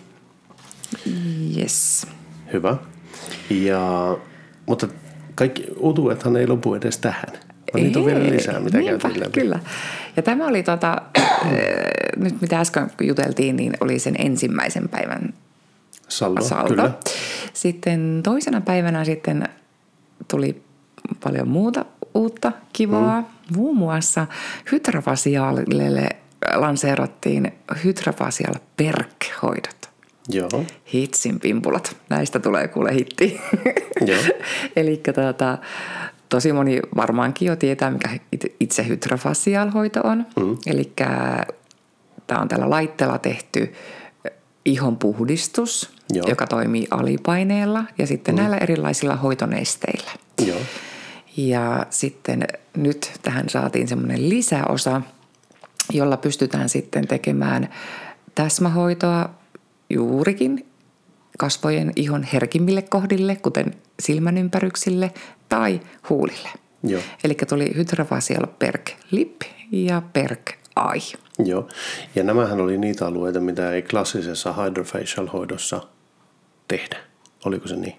Yes. 1.57 2.07
Hyvä. 2.53 2.77
Ja, 3.49 4.17
mutta 4.65 4.87
kaikki 5.35 5.65
utuethan 5.79 6.35
ei 6.35 6.47
lopu 6.47 6.75
edes 6.75 6.97
tähän. 6.97 7.33
Vaan 7.73 7.83
niitä 7.83 7.99
on 7.99 8.05
vielä 8.05 8.19
Ei, 8.19 8.31
lisää, 8.31 8.59
mitä 8.59 8.77
niinpä, 8.77 8.97
käytiin 8.97 9.19
läpi. 9.19 9.39
Kyllä. 9.39 9.59
Ja 10.15 10.21
tämä 10.23 10.47
oli 10.47 10.63
tota, 10.71 11.01
nyt 12.17 12.41
mitä 12.41 12.59
äsken 12.59 12.91
juteltiin, 13.01 13.55
niin 13.55 13.73
oli 13.81 13.99
sen 13.99 14.15
ensimmäisen 14.17 14.89
päivän 14.89 15.33
Saldo, 16.07 16.41
saldo. 16.41 16.67
kyllä. 16.67 16.91
Sitten 17.53 18.19
toisena 18.23 18.61
päivänä 18.61 19.05
sitten 19.05 19.49
tuli 20.27 20.61
paljon 21.23 21.47
muuta 21.47 21.85
uutta 22.13 22.51
kivaa. 22.73 23.21
Mm. 23.21 23.27
Muun 23.57 23.77
muassa 23.77 24.27
hydrafasiaalille 24.71 26.09
lanseerattiin 26.55 27.51
hydrafasial 27.83 28.53
perk-hoidot. 28.77 29.89
Joo. 30.29 30.65
Hitsin 30.93 31.39
pimpulat. 31.39 31.97
Näistä 32.09 32.39
tulee 32.39 32.67
kuule 32.67 32.93
hitti. 32.93 33.41
Joo. 34.05 34.19
Eli 34.75 35.01
tuota, 35.15 35.57
tosi 36.29 36.53
moni 36.53 36.79
varmaankin 36.95 37.45
jo 37.45 37.55
tietää, 37.55 37.91
mikä 37.91 38.09
it- 38.31 38.55
itse 38.59 38.87
hydrafasialhoito 38.87 40.01
on. 40.03 40.25
Mm. 40.39 40.57
Eli 40.65 40.93
tämä 42.31 42.41
on 42.41 42.47
tällä 42.47 42.69
laitteella 42.69 43.17
tehty 43.17 43.73
ihon 44.65 44.97
puhdistus, 44.97 45.89
Joo. 46.13 46.25
joka 46.29 46.47
toimii 46.47 46.87
alipaineella 46.91 47.83
ja 47.97 48.07
sitten 48.07 48.35
mm. 48.35 48.41
näillä 48.41 48.57
erilaisilla 48.57 49.15
hoitonesteillä. 49.15 50.11
Joo. 50.45 50.59
Ja 51.37 51.85
sitten 51.89 52.47
nyt 52.77 53.11
tähän 53.21 53.49
saatiin 53.49 53.87
semmoinen 53.87 54.29
lisäosa, 54.29 55.01
jolla 55.89 56.17
pystytään 56.17 56.69
sitten 56.69 57.07
tekemään 57.07 57.69
täsmähoitoa 58.35 59.29
juurikin 59.89 60.65
kasvojen 61.37 61.91
ihon 61.95 62.23
herkimmille 62.23 62.81
kohdille, 62.81 63.35
kuten 63.35 63.73
silmänympäryksille 63.99 65.11
tai 65.49 65.81
huulille. 66.09 66.49
Joo. 66.83 67.01
Eli 67.23 67.37
tuli 67.49 67.75
Hydrafacial 67.75 68.47
Perk 68.59 68.91
Lip 69.11 69.41
ja 69.71 70.01
Perk 70.13 70.51
Eye. 70.93 71.19
Joo, 71.45 71.67
ja 72.15 72.23
nämähän 72.23 72.61
oli 72.61 72.77
niitä 72.77 73.07
alueita, 73.07 73.39
mitä 73.39 73.71
ei 73.71 73.81
klassisessa 73.81 74.53
hydrofacial-hoidossa 74.53 75.81
tehdä. 76.67 76.97
Oliko 77.45 77.67
se 77.67 77.75
niin? 77.75 77.95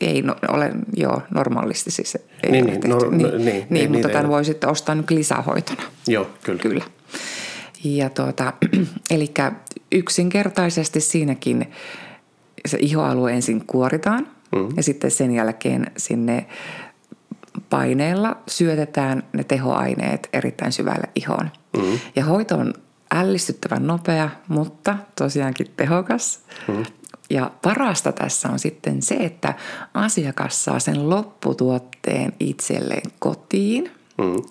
Ei 0.00 0.22
no, 0.22 0.36
ole, 0.48 0.70
joo, 0.96 1.22
normaalisti 1.34 1.90
siis 1.90 2.14
ei 2.14 2.50
Niin, 2.50 2.64
ole 2.64 2.70
niin, 2.72 2.80
tehty. 2.80 2.88
no, 2.88 3.10
niin, 3.10 3.22
no, 3.22 3.28
niin, 3.28 3.44
niin, 3.44 3.44
niin, 3.44 3.66
niin 3.70 3.92
mutta 3.92 4.08
tämän 4.08 4.28
voi 4.28 4.44
sitten 4.44 4.70
ostaa 4.70 4.94
nyt 4.94 5.10
lisähoitona. 5.10 5.82
Joo, 6.08 6.30
kyllä. 6.42 6.62
Kyllä. 6.62 6.84
Ja 7.84 8.10
tuota, 8.10 8.52
eli 9.10 9.30
yksinkertaisesti 9.92 11.00
siinäkin 11.00 11.72
se 12.66 12.78
ihoalue 12.80 13.32
ensin 13.32 13.66
kuoritaan 13.66 14.28
mm. 14.52 14.68
ja 14.76 14.82
sitten 14.82 15.10
sen 15.10 15.30
jälkeen 15.30 15.86
sinne 15.96 16.46
paineella 17.74 18.36
syötetään 18.48 19.22
ne 19.32 19.44
tehoaineet 19.44 20.28
erittäin 20.32 20.72
syvälle 20.72 21.08
ihoon. 21.14 21.50
Mm. 21.76 21.98
Ja 22.16 22.24
hoito 22.24 22.56
on 22.56 22.74
ällistyttävän 23.14 23.86
nopea, 23.86 24.30
mutta 24.48 24.96
tosiaankin 25.16 25.66
tehokas. 25.76 26.40
Mm. 26.68 26.84
Ja 27.30 27.50
parasta 27.62 28.12
tässä 28.12 28.48
on 28.48 28.58
sitten 28.58 29.02
se, 29.02 29.14
että 29.14 29.54
asiakas 29.94 30.64
saa 30.64 30.78
sen 30.78 31.10
lopputuotteen 31.10 32.32
itselleen 32.40 33.10
kotiin. 33.18 33.90
Mm. 34.18 34.42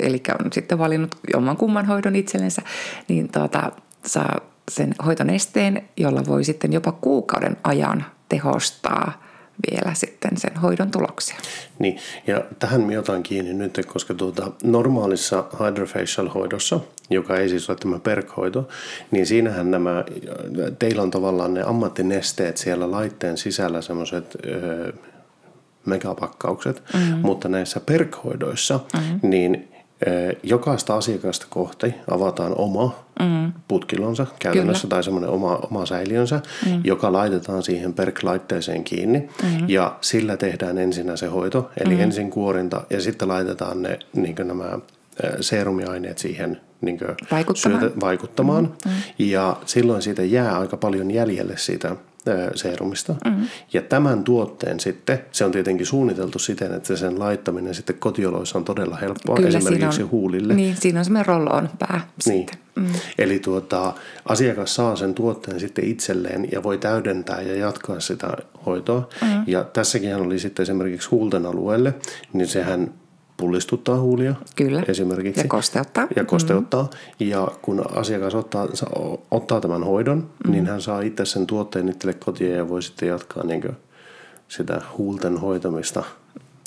Eli 0.00 0.22
on 0.44 0.52
sitten 0.52 0.78
valinnut 0.78 1.16
jomman 1.32 1.56
kumman 1.56 1.86
hoidon 1.86 2.16
itsellensä, 2.16 2.62
niin 3.08 3.32
tuota, 3.32 3.72
saa 4.06 4.40
sen 4.70 4.94
hoitonesteen, 5.06 5.88
jolla 5.96 6.26
voi 6.26 6.44
sitten 6.44 6.72
jopa 6.72 6.92
kuukauden 6.92 7.56
ajan 7.64 8.04
tehostaa 8.28 9.29
vielä 9.70 9.94
sitten 9.94 10.30
sen 10.36 10.56
hoidon 10.56 10.90
tuloksia. 10.90 11.36
Niin, 11.78 11.98
ja 12.26 12.44
tähän 12.58 12.80
minä 12.80 12.98
otan 12.98 13.22
kiinni 13.22 13.54
nyt, 13.54 13.86
koska 13.86 14.14
tuota, 14.14 14.52
normaalissa 14.62 15.44
hydrofacial-hoidossa, 15.58 16.80
joka 17.10 17.36
ei 17.36 17.48
siis 17.48 17.70
ole 17.70 17.78
tämä 17.80 17.98
perkhoito, 17.98 18.68
niin 19.10 19.26
siinähän 19.26 19.70
nämä, 19.70 20.04
teillä 20.78 21.02
on 21.02 21.10
tavallaan 21.10 21.54
ne 21.54 21.62
ammattinesteet 21.62 22.56
siellä 22.56 22.90
laitteen 22.90 23.38
sisällä 23.38 23.82
semmoiset 23.82 24.36
öö, 24.46 24.92
megapakkaukset, 25.86 26.82
mm-hmm. 26.94 27.18
mutta 27.18 27.48
näissä 27.48 27.80
perkhoidoissa, 27.80 28.80
mm-hmm. 28.94 29.30
niin 29.30 29.68
jokaista 30.42 30.96
asiakasta 30.96 31.46
kohti 31.50 31.94
avataan 32.10 32.54
oma 32.58 33.04
mm. 33.20 33.52
putkilonsa 33.68 34.26
käytännössä 34.38 34.82
Kyllä. 34.82 34.90
tai 34.90 35.04
semmoinen 35.04 35.30
oma, 35.30 35.56
oma 35.56 35.86
säiliönsä, 35.86 36.40
mm. 36.66 36.80
joka 36.84 37.12
laitetaan 37.12 37.62
siihen 37.62 37.94
perk-laitteeseen 37.94 38.84
kiinni 38.84 39.28
mm. 39.42 39.68
ja 39.68 39.96
sillä 40.00 40.36
tehdään 40.36 40.78
ensinnä 40.78 41.16
se 41.16 41.26
hoito, 41.26 41.70
eli 41.84 41.94
mm. 41.94 42.00
ensin 42.00 42.30
kuorinta 42.30 42.82
ja 42.90 43.00
sitten 43.00 43.28
laitetaan 43.28 43.82
ne 43.82 43.98
niin 44.12 44.36
nämä 44.44 44.78
ö, 45.24 45.42
seerumiaineet 45.42 46.18
siihen 46.18 46.60
niin 46.80 46.98
Vaikuttamaan. 47.30 47.92
vaikuttamaan. 48.00 48.64
Mm. 48.86 48.90
Ja 49.18 49.56
silloin 49.66 50.02
siitä 50.02 50.22
jää 50.24 50.58
aika 50.58 50.76
paljon 50.76 51.10
jäljelle 51.10 51.56
siitä 51.56 51.96
seerumista. 52.54 53.14
Mm. 53.24 53.46
Ja 53.72 53.82
tämän 53.82 54.24
tuotteen 54.24 54.80
sitten, 54.80 55.20
se 55.32 55.44
on 55.44 55.52
tietenkin 55.52 55.86
suunniteltu 55.86 56.38
siten, 56.38 56.74
että 56.74 56.96
sen 56.96 57.18
laittaminen 57.18 57.74
sitten 57.74 57.96
kotioloissa 57.98 58.58
on 58.58 58.64
todella 58.64 58.96
helppoa, 58.96 59.36
Kyllä, 59.36 59.48
esimerkiksi 59.48 59.92
siinä 59.96 60.04
on, 60.06 60.10
huulille. 60.10 60.54
Niin, 60.54 60.76
siinä 60.76 60.98
on 60.98 61.04
semmoinen 61.04 61.26
roll-on 61.26 61.68
pää 61.78 62.00
Niin. 62.26 62.38
sitten. 62.48 62.58
Mm. 62.76 62.86
Eli 63.18 63.38
tuota, 63.38 63.92
asiakas 64.28 64.74
saa 64.74 64.96
sen 64.96 65.14
tuotteen 65.14 65.60
sitten 65.60 65.84
itselleen 65.84 66.48
ja 66.52 66.62
voi 66.62 66.78
täydentää 66.78 67.40
ja 67.42 67.56
jatkaa 67.56 68.00
sitä 68.00 68.36
hoitoa. 68.66 69.08
Mm. 69.22 69.44
Ja 69.46 69.64
tässäkin 69.64 70.16
oli 70.16 70.38
sitten 70.38 70.62
esimerkiksi 70.62 71.08
huulten 71.08 71.46
alueelle, 71.46 71.94
niin 72.32 72.48
sehän 72.48 72.92
pullistuttaa 73.40 74.00
huulia 74.00 74.34
Kyllä. 74.56 74.82
esimerkiksi. 74.88 75.40
Ja 75.40 75.48
kosteuttaa. 75.48 76.06
Ja 76.16 76.24
kosteuttaa. 76.24 76.82
Mm. 76.82 77.26
Ja 77.26 77.48
kun 77.62 77.84
asiakas 77.94 78.34
ottaa, 78.34 78.68
ottaa 79.30 79.60
tämän 79.60 79.84
hoidon, 79.84 80.30
mm. 80.44 80.50
niin 80.50 80.66
hän 80.66 80.82
saa 80.82 81.00
itse 81.00 81.24
sen 81.24 81.46
tuotteen 81.46 81.88
itselle 81.88 82.14
kotiin 82.14 82.52
ja 82.52 82.68
voi 82.68 82.82
sitten 82.82 83.08
jatkaa 83.08 83.44
niin 83.44 83.62
sitä 84.48 84.82
huulten 84.98 85.36
hoitamista 85.36 86.02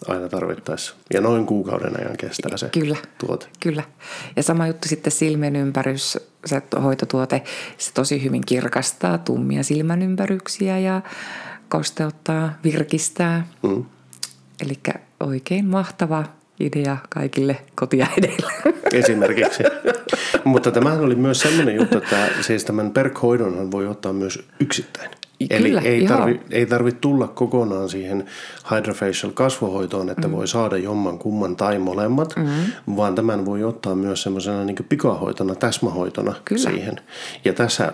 aina 0.07 0.29
tarvittaessa. 0.29 0.95
Ja 1.13 1.21
noin 1.21 1.45
kuukauden 1.45 1.99
ajan 1.99 2.17
kestää 2.17 2.57
se 2.57 2.69
Kyllä. 2.69 2.97
tuote. 3.17 3.45
Kyllä. 3.59 3.83
Ja 4.35 4.43
sama 4.43 4.67
juttu 4.67 4.87
sitten 4.87 5.11
silmän 5.11 5.55
ympärys, 5.55 6.17
se 6.45 6.61
hoitotuote, 6.83 7.43
se 7.77 7.93
tosi 7.93 8.23
hyvin 8.23 8.41
kirkastaa 8.45 9.17
tummia 9.17 9.63
silmän 9.63 10.01
ympäryksiä 10.01 10.79
ja 10.79 11.01
kosteuttaa, 11.69 12.53
virkistää. 12.63 13.47
Mm. 13.63 13.85
Eli 14.61 14.79
oikein 15.19 15.65
mahtava 15.65 16.23
idea 16.59 16.97
kaikille 17.09 17.57
kotiäideille. 17.75 18.51
Esimerkiksi. 18.93 19.63
Mutta 20.43 20.71
tämähän 20.71 20.99
oli 20.99 21.15
myös 21.15 21.39
sellainen 21.39 21.75
juttu, 21.75 21.97
että 21.97 22.27
siis 22.41 22.65
tämän 22.65 22.91
perkhoidonhan 22.91 23.71
voi 23.71 23.87
ottaa 23.87 24.13
myös 24.13 24.47
yksittäin. 24.59 25.09
Kyllä, 25.49 25.79
Eli 25.79 25.87
ei 25.87 26.03
joo. 26.03 26.17
tarvi, 26.17 26.41
ei 26.51 26.65
tarvi 26.65 26.91
tulla 26.91 27.27
kokonaan 27.27 27.89
siihen 27.89 28.25
hydrofacial 28.71 29.31
kasvohoitoon, 29.31 30.09
että 30.09 30.27
mm. 30.27 30.33
voi 30.33 30.47
saada 30.47 30.77
jomman 30.77 31.19
kumman 31.19 31.55
tai 31.55 31.79
molemmat, 31.79 32.33
mm. 32.35 32.95
vaan 32.95 33.15
tämän 33.15 33.45
voi 33.45 33.63
ottaa 33.63 33.95
myös 33.95 34.23
semmoisena 34.23 34.63
niin 34.63 34.77
pikahoitona, 34.89 35.55
täsmähoitona 35.55 36.33
Kyllä. 36.45 36.71
siihen. 36.71 36.95
Ja 37.45 37.53
tässä 37.53 37.93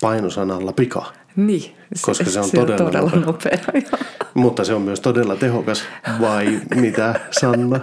painosanalla 0.00 0.72
pika. 0.72 1.12
Niin, 1.36 1.76
Koska 2.02 2.24
se 2.24 2.40
on 2.40 2.48
se 2.48 2.56
todella 2.56 2.84
on 2.84 2.92
todella 2.92 3.26
nopea. 3.26 3.58
nopea. 3.66 3.98
Mutta 4.34 4.64
se 4.64 4.74
on 4.74 4.82
myös 4.82 5.00
todella 5.00 5.36
tehokas, 5.36 5.84
vai 6.20 6.60
mitä 6.74 7.20
Sanna? 7.30 7.80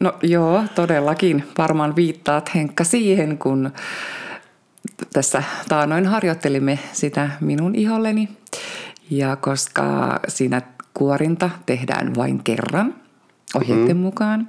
No 0.00 0.14
joo, 0.22 0.64
todellakin. 0.74 1.44
Varmaan 1.58 1.96
viittaat 1.96 2.54
Henkka 2.54 2.84
siihen, 2.84 3.38
kun 3.38 3.72
tässä 5.12 5.42
taanoin 5.68 6.06
harjoittelimme 6.06 6.78
sitä 6.92 7.30
minun 7.40 7.74
iholleni. 7.74 8.28
Ja 9.10 9.36
koska 9.36 10.20
siinä 10.28 10.62
kuorinta 10.94 11.50
tehdään 11.66 12.14
vain 12.14 12.44
kerran 12.44 12.94
ohjeiden 13.54 13.96
mm. 13.96 14.02
mukaan 14.02 14.48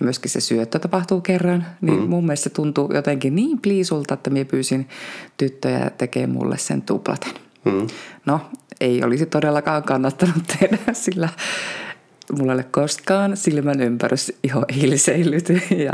ja 0.00 0.04
myöskin 0.04 0.30
se 0.30 0.40
syöttö 0.40 0.78
tapahtuu 0.78 1.20
kerran, 1.20 1.66
niin 1.80 2.00
mm. 2.00 2.08
mun 2.08 2.24
mielestä 2.24 2.44
se 2.44 2.50
tuntuu 2.50 2.92
jotenkin 2.94 3.34
niin 3.34 3.60
pliisulta, 3.60 4.14
että 4.14 4.30
minä 4.30 4.44
pyysin 4.44 4.88
tyttöjä 5.36 5.90
tekemään 5.98 6.30
mulle 6.30 6.58
sen 6.58 6.82
tuplaten. 6.82 7.32
Mm. 7.64 7.86
No, 8.26 8.40
ei 8.80 9.04
olisi 9.04 9.26
todellakaan 9.26 9.82
kannattanut 9.82 10.42
tehdä, 10.60 10.78
sillä 10.92 11.28
mulla 12.38 12.52
ei 12.52 12.56
ole 12.56 12.64
koskaan 12.70 13.36
silmän 13.36 13.80
ympärys 13.80 14.32
iho 14.44 14.64
hilseillyt 14.74 15.48
ja, 15.86 15.92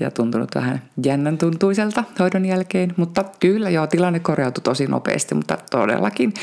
ja 0.00 0.10
tuntunut 0.10 0.54
vähän 0.54 0.82
jännän 1.04 1.38
tuntuiselta 1.38 2.04
hoidon 2.18 2.44
jälkeen. 2.44 2.94
Mutta 2.96 3.24
kyllä 3.40 3.70
joo, 3.70 3.86
tilanne 3.86 4.20
korjautui 4.20 4.62
tosi 4.62 4.86
nopeasti, 4.86 5.34
mutta 5.34 5.58
todellakin 5.70 6.34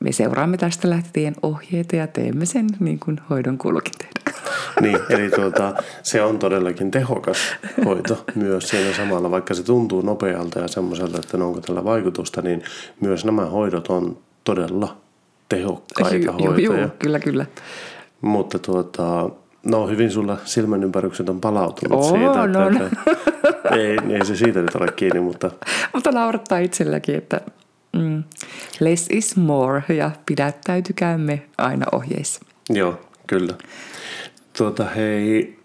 me 0.00 0.12
seuraamme 0.12 0.56
tästä 0.56 0.90
lähtien 0.90 1.34
ohjeita 1.42 1.96
ja 1.96 2.06
teemme 2.06 2.46
sen 2.46 2.66
niin 2.80 3.00
kuin 3.00 3.20
hoidon 3.30 3.58
kuuluukin 3.58 3.92
tehdä. 3.98 4.40
Niin, 4.80 4.98
eli 5.08 5.30
tuota, 5.30 5.74
se 6.02 6.22
on 6.22 6.38
todellakin 6.38 6.90
tehokas 6.90 7.38
hoito 7.84 8.24
myös 8.34 8.68
siinä 8.68 8.96
samalla, 8.96 9.30
vaikka 9.30 9.54
se 9.54 9.62
tuntuu 9.62 10.00
nopealta 10.02 10.58
ja 10.58 10.68
semmoiselta, 10.68 11.18
että 11.18 11.36
no 11.36 11.46
onko 11.46 11.60
tällä 11.60 11.84
vaikutusta, 11.84 12.42
niin 12.42 12.62
myös 13.00 13.24
nämä 13.24 13.44
hoidot 13.44 13.88
on 13.88 14.18
todella 14.44 14.96
tehokkaita 15.48 16.16
Ju- 16.16 16.32
hoitoja. 16.32 16.80
Juu, 16.80 16.90
kyllä, 16.98 17.18
kyllä. 17.18 17.46
Mutta 18.20 18.58
tuota, 18.58 19.30
no 19.64 19.86
hyvin 19.86 20.10
sulla 20.10 20.36
silmän 20.44 20.84
ympärykset 20.84 21.28
on 21.28 21.40
palautunut 21.40 21.98
Oo, 21.98 22.10
siitä. 22.10 22.46
no, 22.46 22.68
että, 22.68 22.90
että, 23.48 23.68
ei, 23.76 23.98
ei 24.10 24.24
se 24.24 24.36
siitä 24.36 24.62
nyt 24.62 24.74
ole 24.74 24.92
kiinni, 24.96 25.20
mutta 25.20 25.50
Mutta 25.94 26.12
naurattaa 26.12 26.58
itselläkin, 26.58 27.14
että 27.14 27.40
mm, 27.92 28.24
less 28.80 29.06
is 29.10 29.36
more 29.36 29.82
ja 29.88 30.10
pidättäytykäämme 30.26 31.42
aina 31.58 31.86
ohjeissa. 31.92 32.40
Joo, 32.70 33.00
kyllä. 33.26 33.54
Tuota, 34.58 34.84
hei, 34.84 35.59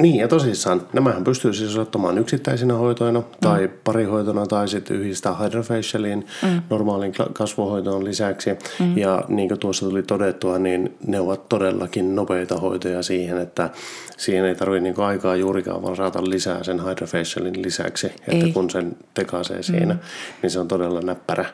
niin 0.00 0.16
ja 0.16 0.28
tosissaan, 0.28 0.82
nämähän 0.92 1.24
pystyy 1.24 1.52
siis 1.52 1.76
ottamaan 1.76 2.18
yksittäisinä 2.18 2.74
hoitoina 2.74 3.22
tai 3.40 3.66
mm. 3.66 3.72
parihoitona 3.84 4.46
tai 4.46 4.68
sitten 4.68 4.96
yhdistää 4.96 5.34
hydrofacialiin 5.34 6.26
mm. 6.42 6.62
normaalin 6.70 7.12
kasvohoitoon 7.32 8.04
lisäksi. 8.04 8.50
Mm. 8.80 8.98
Ja 8.98 9.24
niin 9.28 9.48
kuin 9.48 9.60
tuossa 9.60 9.86
tuli 9.86 10.02
todettua, 10.02 10.58
niin 10.58 10.96
ne 11.06 11.20
ovat 11.20 11.48
todellakin 11.48 12.14
nopeita 12.14 12.58
hoitoja 12.58 13.02
siihen, 13.02 13.38
että 13.38 13.70
siihen 14.16 14.44
ei 14.44 14.54
tarvitse 14.54 14.82
niin 14.82 15.00
aikaa 15.00 15.36
juurikaan 15.36 15.82
vaan 15.82 15.96
saada 15.96 16.18
lisää 16.22 16.62
sen 16.62 16.84
hydrofacialin 16.84 17.62
lisäksi. 17.62 18.06
Että 18.06 18.46
Ei. 18.46 18.52
kun 18.52 18.70
sen 18.70 18.96
tekaisee 19.14 19.62
siinä, 19.62 19.94
mm. 19.94 20.00
niin 20.42 20.50
se 20.50 20.60
on 20.60 20.68
todella 20.68 21.00
näppärä. 21.00 21.44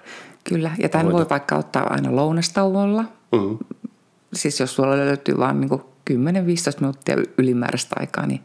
Kyllä, 0.45 0.71
ja 0.79 0.89
tämän 0.89 1.13
voi 1.13 1.27
vaikka 1.31 1.57
ottaa 1.57 1.87
aina 1.91 2.17
lounastauolla. 2.17 3.05
Mm. 3.33 3.59
Siis 4.33 4.61
jos 4.61 4.75
sulla 4.75 4.97
löytyy 4.97 5.39
vain 5.39 5.61
niin 5.61 5.81
10-15 6.11 6.15
minuuttia 6.81 7.17
ylimääräistä 7.39 7.97
aikaa, 7.99 8.27
niin 8.27 8.45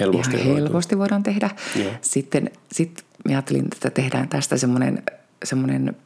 Helposti 0.00 0.36
ihan 0.36 0.54
helposti 0.54 0.98
voidaan 0.98 1.22
tehdä. 1.22 1.50
Joo. 1.76 1.92
Sitten 2.00 2.50
sit 2.72 3.04
mä 3.24 3.32
ajattelin, 3.32 3.64
että 3.72 3.90
tehdään 3.90 4.28
tästä 4.28 4.56
semmoinen, 4.56 5.02
semmoinen 5.44 5.96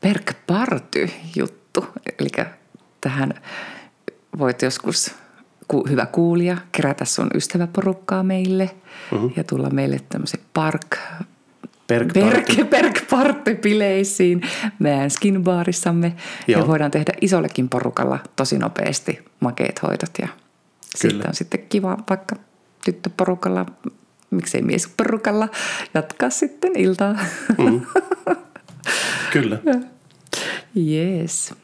perkparty-juttu. 0.00 1.86
Eli 2.18 2.28
tähän 3.00 3.34
voit 4.38 4.62
joskus, 4.62 5.14
ku, 5.68 5.86
hyvä 5.88 6.06
kuulija, 6.06 6.56
kerätä 6.72 7.04
sun 7.04 7.30
ystäväporukkaa 7.34 8.22
meille 8.22 8.70
mm-hmm. 9.12 9.30
ja 9.36 9.44
tulla 9.44 9.70
meille 9.70 10.00
tämmöisen 10.08 10.40
park 10.54 10.96
Perk-party. 11.86 12.64
Perk, 12.64 12.70
Perk-party-bileisiin 12.70 14.40
meidän 14.78 15.10
skinbaarissamme. 15.10 16.14
Joo. 16.48 16.60
Ja 16.60 16.66
voidaan 16.66 16.90
tehdä 16.90 17.12
isollekin 17.20 17.68
porukalla 17.68 18.18
tosi 18.36 18.58
nopeasti 18.58 19.24
makeet 19.40 19.82
hoidot. 19.82 20.10
Ja 20.20 20.28
sitten 20.96 21.28
on 21.28 21.34
sitten 21.34 21.66
kiva 21.68 21.98
vaikka 22.10 22.36
tyttöporukalla, 22.84 23.66
miksei 24.30 24.62
miesporukalla, 24.62 25.48
jatkaa 25.94 26.30
sitten 26.30 26.72
iltaa. 26.76 27.16
Mm. 27.58 27.80
Kyllä. 29.32 29.58
Yes. 30.76 31.54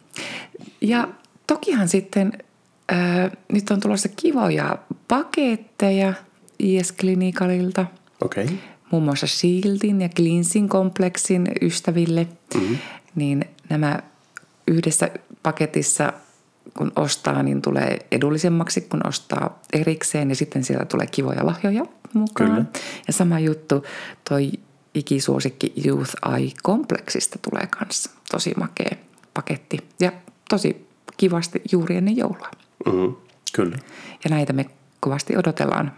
Ja 0.81 1.09
tokihan 1.47 1.89
sitten 1.89 2.33
äh, 2.93 3.31
nyt 3.53 3.71
on 3.71 3.81
tulossa 3.81 4.09
kivoja 4.17 4.79
paketteja 5.09 6.13
IS-klinikalilta. 6.59 7.87
Okei. 8.21 8.45
Okay. 8.45 8.57
Muun 8.91 9.03
muassa 9.03 9.27
Shieldin 9.27 10.01
ja 10.01 10.09
Cleansing 10.09 10.69
kompleksin 10.69 11.49
ystäville, 11.63 12.27
mm-hmm. 12.55 12.79
niin 13.15 13.45
nämä 13.69 13.99
yhdessä 14.67 15.11
paketissa 15.43 16.13
kun 16.77 16.93
ostaa, 16.97 17.43
niin 17.43 17.63
tulee 17.63 17.99
edullisemmaksi, 18.13 18.81
kun 18.81 19.07
ostaa 19.07 19.59
erikseen 19.73 20.29
ja 20.29 20.37
sitten 20.37 20.65
siellä 20.65 20.85
tulee 20.85 21.07
kivoja 21.07 21.47
lahjoja 21.47 21.87
mukaan. 22.13 22.51
Kyllä. 22.51 22.65
Ja 23.07 23.13
sama 23.13 23.39
juttu 23.39 23.85
toi 24.29 24.53
ikisuosikki 24.95 25.73
Youth 25.87 26.15
Eye 26.37 26.51
kompleksista 26.63 27.39
tulee 27.51 27.67
kanssa 27.67 28.11
tosi 28.31 28.55
makea 28.57 28.97
paketti 29.35 29.79
ja 30.01 30.13
tosi 30.49 30.89
kivasti 31.17 31.63
juuri 31.73 31.97
ennen 31.97 32.17
joulua. 32.17 32.51
Mm-hmm. 32.87 33.17
Kyllä. 33.53 33.77
Ja 34.25 34.31
näitä 34.31 34.53
me 34.53 34.67
kovasti 35.01 35.37
odotellaan 35.37 35.93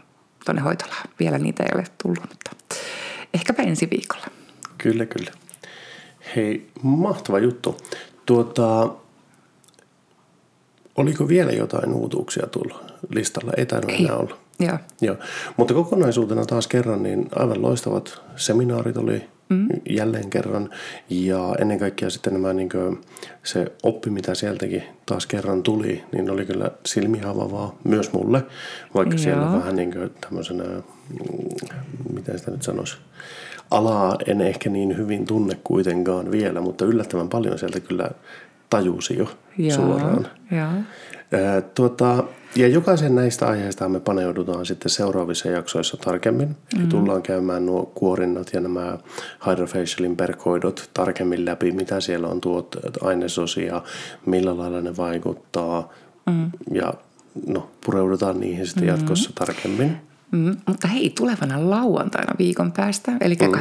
tuonne 0.44 0.62
hoitolaan. 0.62 1.08
Vielä 1.20 1.38
niitä 1.38 1.62
ei 1.62 1.70
ole 1.74 1.84
tullut, 2.02 2.24
mutta 2.28 2.50
ehkäpä 3.34 3.62
ensi 3.62 3.88
viikolla. 3.90 4.26
Kyllä, 4.78 5.06
kyllä. 5.06 5.30
Hei, 6.36 6.70
mahtava 6.82 7.38
juttu. 7.38 7.76
Tuota, 8.26 8.94
oliko 10.96 11.28
vielä 11.28 11.52
jotain 11.52 11.92
uutuuksia 11.92 12.46
tullut 12.46 12.94
listalla? 13.10 13.52
Ei 13.56 13.66
tainnut 13.66 14.00
enää 14.00 14.16
olla. 14.16 14.38
Joo. 14.60 14.78
Joo. 15.00 15.16
Mutta 15.56 15.74
kokonaisuutena 15.74 16.44
taas 16.44 16.66
kerran, 16.66 17.02
niin 17.02 17.28
aivan 17.34 17.62
loistavat 17.62 18.22
seminaarit 18.36 18.96
oli 18.96 19.28
mm. 19.48 19.68
jälleen 19.90 20.30
kerran. 20.30 20.70
Ja 21.10 21.54
ennen 21.60 21.78
kaikkea 21.78 22.10
sitten 22.10 22.32
nämä, 22.32 22.52
niin 22.52 22.68
kuin, 22.68 23.00
se 23.42 23.72
oppi, 23.82 24.10
mitä 24.10 24.34
sieltäkin 24.34 24.82
taas 25.06 25.26
kerran 25.26 25.62
tuli, 25.62 26.04
niin 26.12 26.30
oli 26.30 26.46
kyllä 26.46 26.70
silmiä 26.86 27.28
avaavaa 27.28 27.78
myös 27.84 28.12
mulle. 28.12 28.42
Vaikka 28.94 29.14
Joo. 29.14 29.22
siellä 29.22 29.52
vähän 29.52 29.76
niin 29.76 29.92
kuin 29.92 30.10
tämmöisenä, 30.20 30.64
mm, 30.64 30.82
miten 32.14 32.38
sitä 32.38 32.50
nyt 32.50 32.62
sanoisi. 32.62 32.96
Alaa 33.70 34.16
en 34.26 34.40
ehkä 34.40 34.70
niin 34.70 34.96
hyvin 34.96 35.26
tunne 35.26 35.58
kuitenkaan 35.64 36.30
vielä, 36.30 36.60
mutta 36.60 36.84
yllättävän 36.84 37.28
paljon 37.28 37.58
sieltä 37.58 37.80
kyllä 37.80 38.10
tajusi 38.70 39.18
jo 39.18 39.28
Joo, 39.58 39.76
suoraan. 39.76 40.28
joo. 40.50 40.68
Ää, 41.32 41.60
Tuota, 41.60 42.24
ja 42.56 42.68
jokaisen 42.68 43.14
näistä 43.14 43.46
aiheista 43.46 43.88
me 43.88 44.00
paneudutaan 44.00 44.66
sitten 44.66 44.90
seuraavissa 44.90 45.48
jaksoissa 45.48 45.96
tarkemmin. 45.96 46.48
Mm. 46.48 46.80
Eli 46.80 46.86
tullaan 46.88 47.22
käymään 47.22 47.66
nuo 47.66 47.92
kuorinnat 47.94 48.50
ja 48.52 48.60
nämä 48.60 48.98
hydrofacialin 49.46 50.16
perkoidot 50.16 50.90
tarkemmin 50.94 51.44
läpi, 51.44 51.72
mitä 51.72 52.00
siellä 52.00 52.28
on 52.28 52.40
tuot 52.40 52.76
ainesosia, 53.02 53.82
millä 54.26 54.58
lailla 54.58 54.80
ne 54.80 54.96
vaikuttaa. 54.96 55.92
Mm. 56.26 56.50
Ja 56.72 56.94
no, 57.46 57.70
pureudutaan 57.86 58.40
niihin 58.40 58.66
sitten 58.66 58.88
jatkossa 58.88 59.30
tarkemmin. 59.34 59.96
Mm, 60.30 60.56
mutta 60.66 60.88
hei, 60.88 61.10
tulevana 61.10 61.70
lauantaina 61.70 62.34
viikon 62.38 62.72
päästä, 62.72 63.12
eli 63.20 63.34
mm. 63.34 63.52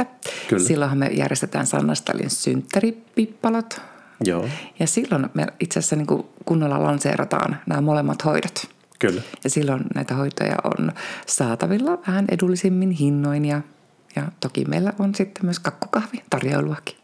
26.10. 0.00 0.06
Kyllä. 0.48 0.62
Silloinhan 0.62 0.98
me 0.98 1.06
järjestetään 1.06 1.66
Sannastalin 1.66 2.30
synttäripippalot. 2.30 3.80
Joo, 4.24 4.48
Ja 4.78 4.86
silloin 4.86 5.30
me 5.34 5.46
itse 5.60 5.78
asiassa 5.78 5.96
niin 5.96 6.06
kuin 6.06 6.24
kunnolla 6.44 6.82
lanseerataan 6.82 7.56
nämä 7.66 7.80
molemmat 7.80 8.24
hoidot. 8.24 8.68
kyllä. 8.98 9.22
Ja 9.44 9.50
silloin 9.50 9.82
näitä 9.94 10.14
hoitoja 10.14 10.56
on 10.64 10.92
saatavilla 11.26 11.98
vähän 12.06 12.24
edullisimmin 12.30 12.90
hinnoin 12.90 13.44
ja, 13.44 13.60
ja 14.16 14.22
toki 14.40 14.64
meillä 14.64 14.92
on 14.98 15.14
sitten 15.14 15.44
myös 15.44 15.58
kakkukahvi 15.58 16.22
tarjoiluakin. 16.30 16.96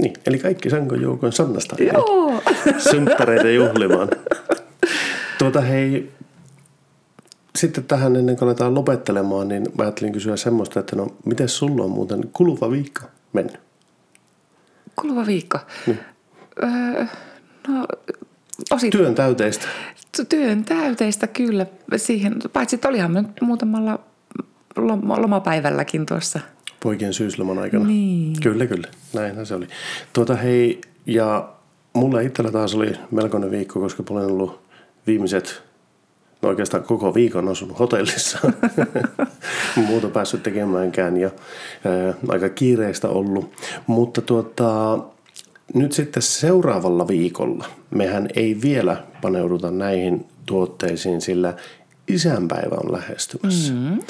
Niin, 0.00 0.12
eli 0.26 0.38
kaikki 0.38 0.70
Sankon 0.70 1.02
joukon 1.02 1.32
Sannasta. 1.32 1.76
Joo! 1.82 2.42
Synttäreitä 2.78 3.50
juhlimaan. 3.50 4.08
Tuota 5.38 5.60
hei, 5.60 6.12
sitten 7.58 7.84
tähän 7.84 8.16
ennen 8.16 8.36
kuin 8.36 8.48
aletaan 8.48 8.74
lopettelemaan, 8.74 9.48
niin 9.48 9.62
mä 9.78 9.82
ajattelin 9.82 10.12
kysyä 10.12 10.36
semmoista, 10.36 10.80
että 10.80 10.96
no, 10.96 11.06
miten 11.26 11.48
sulla 11.48 11.84
on 11.84 11.90
muuten 11.90 12.30
kuluva 12.32 12.70
viikko 12.70 13.00
mennyt? 13.32 13.60
Kuluva 14.96 15.26
viikko. 15.26 15.58
Öö, 16.62 17.04
no, 17.68 17.86
osittain 18.70 19.02
Työn 19.02 19.14
täyteistä. 19.14 19.66
työn 20.28 20.64
täyteistä 20.64 21.26
kyllä. 21.26 21.66
Siihen, 21.96 22.36
paitsi 22.52 22.76
että 22.76 22.88
olihan 22.88 23.10
me 23.10 23.22
nyt 23.22 23.40
muutamalla 23.40 23.98
lom- 24.78 25.20
lomapäivälläkin 25.20 26.06
tuossa. 26.06 26.40
Poikien 26.82 27.14
syysloman 27.14 27.58
aikana. 27.58 27.84
Niin. 27.84 28.40
Kyllä, 28.42 28.66
kyllä. 28.66 28.88
Näinhän 29.14 29.46
se 29.46 29.54
oli. 29.54 29.66
Tuota 30.12 30.36
hei, 30.36 30.80
ja 31.06 31.48
mulla 31.92 32.20
itsellä 32.20 32.52
taas 32.52 32.74
oli 32.74 32.92
melkoinen 33.10 33.50
viikko, 33.50 33.80
koska 33.80 34.02
olen 34.10 34.26
ollut 34.26 34.60
viimeiset, 35.06 35.62
no 36.42 36.48
oikeastaan 36.48 36.82
koko 36.82 37.14
viikon 37.14 37.48
asunut 37.48 37.78
hotellissa. 37.78 38.38
Muuta 39.86 40.08
päässyt 40.08 40.42
tekemäänkään 40.42 41.16
ja 41.16 41.30
ää, 41.84 42.14
aika 42.28 42.48
kiireistä 42.48 43.08
ollut. 43.08 43.52
Mutta 43.86 44.20
tuota, 44.20 44.98
nyt 45.74 45.92
sitten 45.92 46.22
seuraavalla 46.22 47.08
viikolla, 47.08 47.64
mehän 47.90 48.28
ei 48.36 48.58
vielä 48.62 49.04
paneuduta 49.22 49.70
näihin 49.70 50.26
tuotteisiin, 50.46 51.20
sillä 51.20 51.54
isänpäivä 52.08 52.76
on 52.84 52.92
lähestymässä. 52.92 53.72
Mm-hmm. 53.72 54.00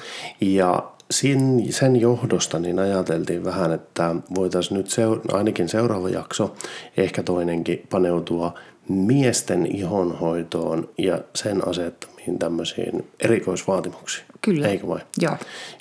Ja 0.40 0.90
sin, 1.10 1.72
sen 1.72 2.00
johdosta 2.00 2.58
niin 2.58 2.78
ajateltiin 2.78 3.44
vähän, 3.44 3.72
että 3.72 4.14
voitaisiin 4.34 4.78
nyt 4.78 4.86
seur- 4.86 5.34
ainakin 5.36 5.68
seuraava 5.68 6.08
jakso, 6.08 6.54
ehkä 6.96 7.22
toinenkin, 7.22 7.86
paneutua 7.90 8.54
miesten 8.88 9.66
ihonhoitoon 9.76 10.88
ja 10.98 11.20
sen 11.34 11.68
asettamiin 11.68 12.38
tämmöisiin 12.38 13.08
erikoisvaatimuksiin. 13.20 14.26
Kyllä. 14.40 14.68
Eikö 14.68 14.88
vai? 14.88 15.00
Joo. 15.18 15.36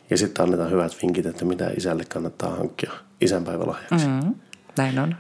Ja 0.10 0.18
sitten 0.18 0.44
annetaan 0.44 0.72
hyvät 0.72 0.98
vinkit, 1.02 1.26
että 1.26 1.46
mitä 1.46 1.72
isälle 1.78 2.04
kannattaa 2.06 2.50
hankkia 2.50 2.92
isänpäivälahjaksi. 3.22 4.08
Mm. 4.08 4.12
Mm, 4.12 4.36
näin 4.78 5.00
on. 5.00 5.16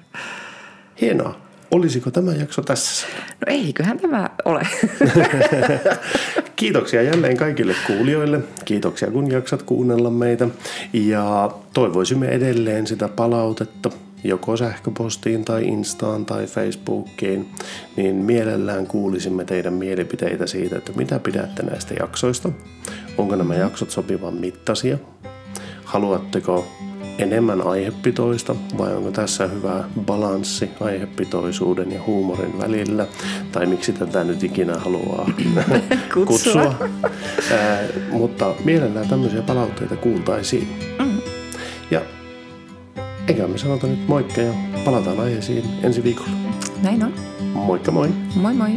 Hienoa. 1.02 1.36
Olisiko 1.72 2.12
tämä 2.12 2.32
jakso 2.32 2.62
tässä? 2.62 3.08
No 3.32 3.46
eiköhän 3.48 4.00
tämä 4.00 4.30
ole. 4.46 4.62
Kiitoksia 6.56 7.02
jälleen 7.02 7.38
kaikille 7.38 7.76
kuulijoille. 7.88 8.40
Kiitoksia 8.66 9.12
kun 9.12 9.32
jaksat 9.32 9.64
kuunnella 9.64 10.10
meitä. 10.10 10.48
Ja 10.94 11.52
toivoisimme 11.74 12.28
edelleen 12.28 12.88
sitä 12.88 13.08
palautetta 13.08 13.90
joko 14.24 14.58
sähköpostiin 14.58 15.46
tai 15.46 15.68
Instaan 15.68 16.26
tai 16.26 16.48
Facebookiin, 16.48 17.50
niin 17.96 18.16
mielellään 18.16 18.88
kuulisimme 18.88 19.46
teidän 19.46 19.74
mielipiteitä 19.74 20.48
siitä, 20.48 20.78
että 20.78 20.92
mitä 20.96 21.20
pidätte 21.20 21.64
näistä 21.64 21.94
jaksoista. 22.00 22.50
Onko 23.18 23.36
nämä 23.36 23.56
jaksot 23.56 23.90
sopivan 23.90 24.34
mittaisia? 24.34 24.98
Haluatteko 25.84 26.68
enemmän 27.20 27.68
aihepitoista 27.68 28.56
vai 28.78 28.96
onko 28.96 29.12
tässä 29.12 29.48
hyvä 29.48 29.84
balanssi 30.02 30.70
aihepitoisuuden 30.82 31.92
ja 31.92 32.02
huumorin 32.08 32.60
välillä? 32.60 33.08
Tai 33.52 33.66
miksi 33.66 33.94
tätä 33.94 34.24
nyt 34.24 34.44
ikinä 34.44 34.74
haluaa 34.78 35.32
Kutsua. 36.14 36.26
kutsua. 36.26 36.76
Ää, 37.52 37.80
mutta 38.12 38.54
mielellään 38.66 39.08
tämmöisiä 39.08 39.42
palautteita 39.42 39.96
kuultaisiin. 39.96 40.68
Mm. 41.00 41.18
Ja 41.92 42.02
eikä 43.28 43.48
me 43.48 43.58
sanota 43.58 43.88
nyt 43.88 44.08
moikka 44.08 44.42
ja 44.42 44.54
palataan 44.86 45.20
aiheisiin 45.20 45.64
ensi 45.84 46.04
viikolla. 46.04 46.30
Näin 46.84 47.04
on. 47.04 47.14
Moikka 47.54 47.92
moi! 47.92 48.10
Moi 48.36 48.54
moi. 48.54 48.72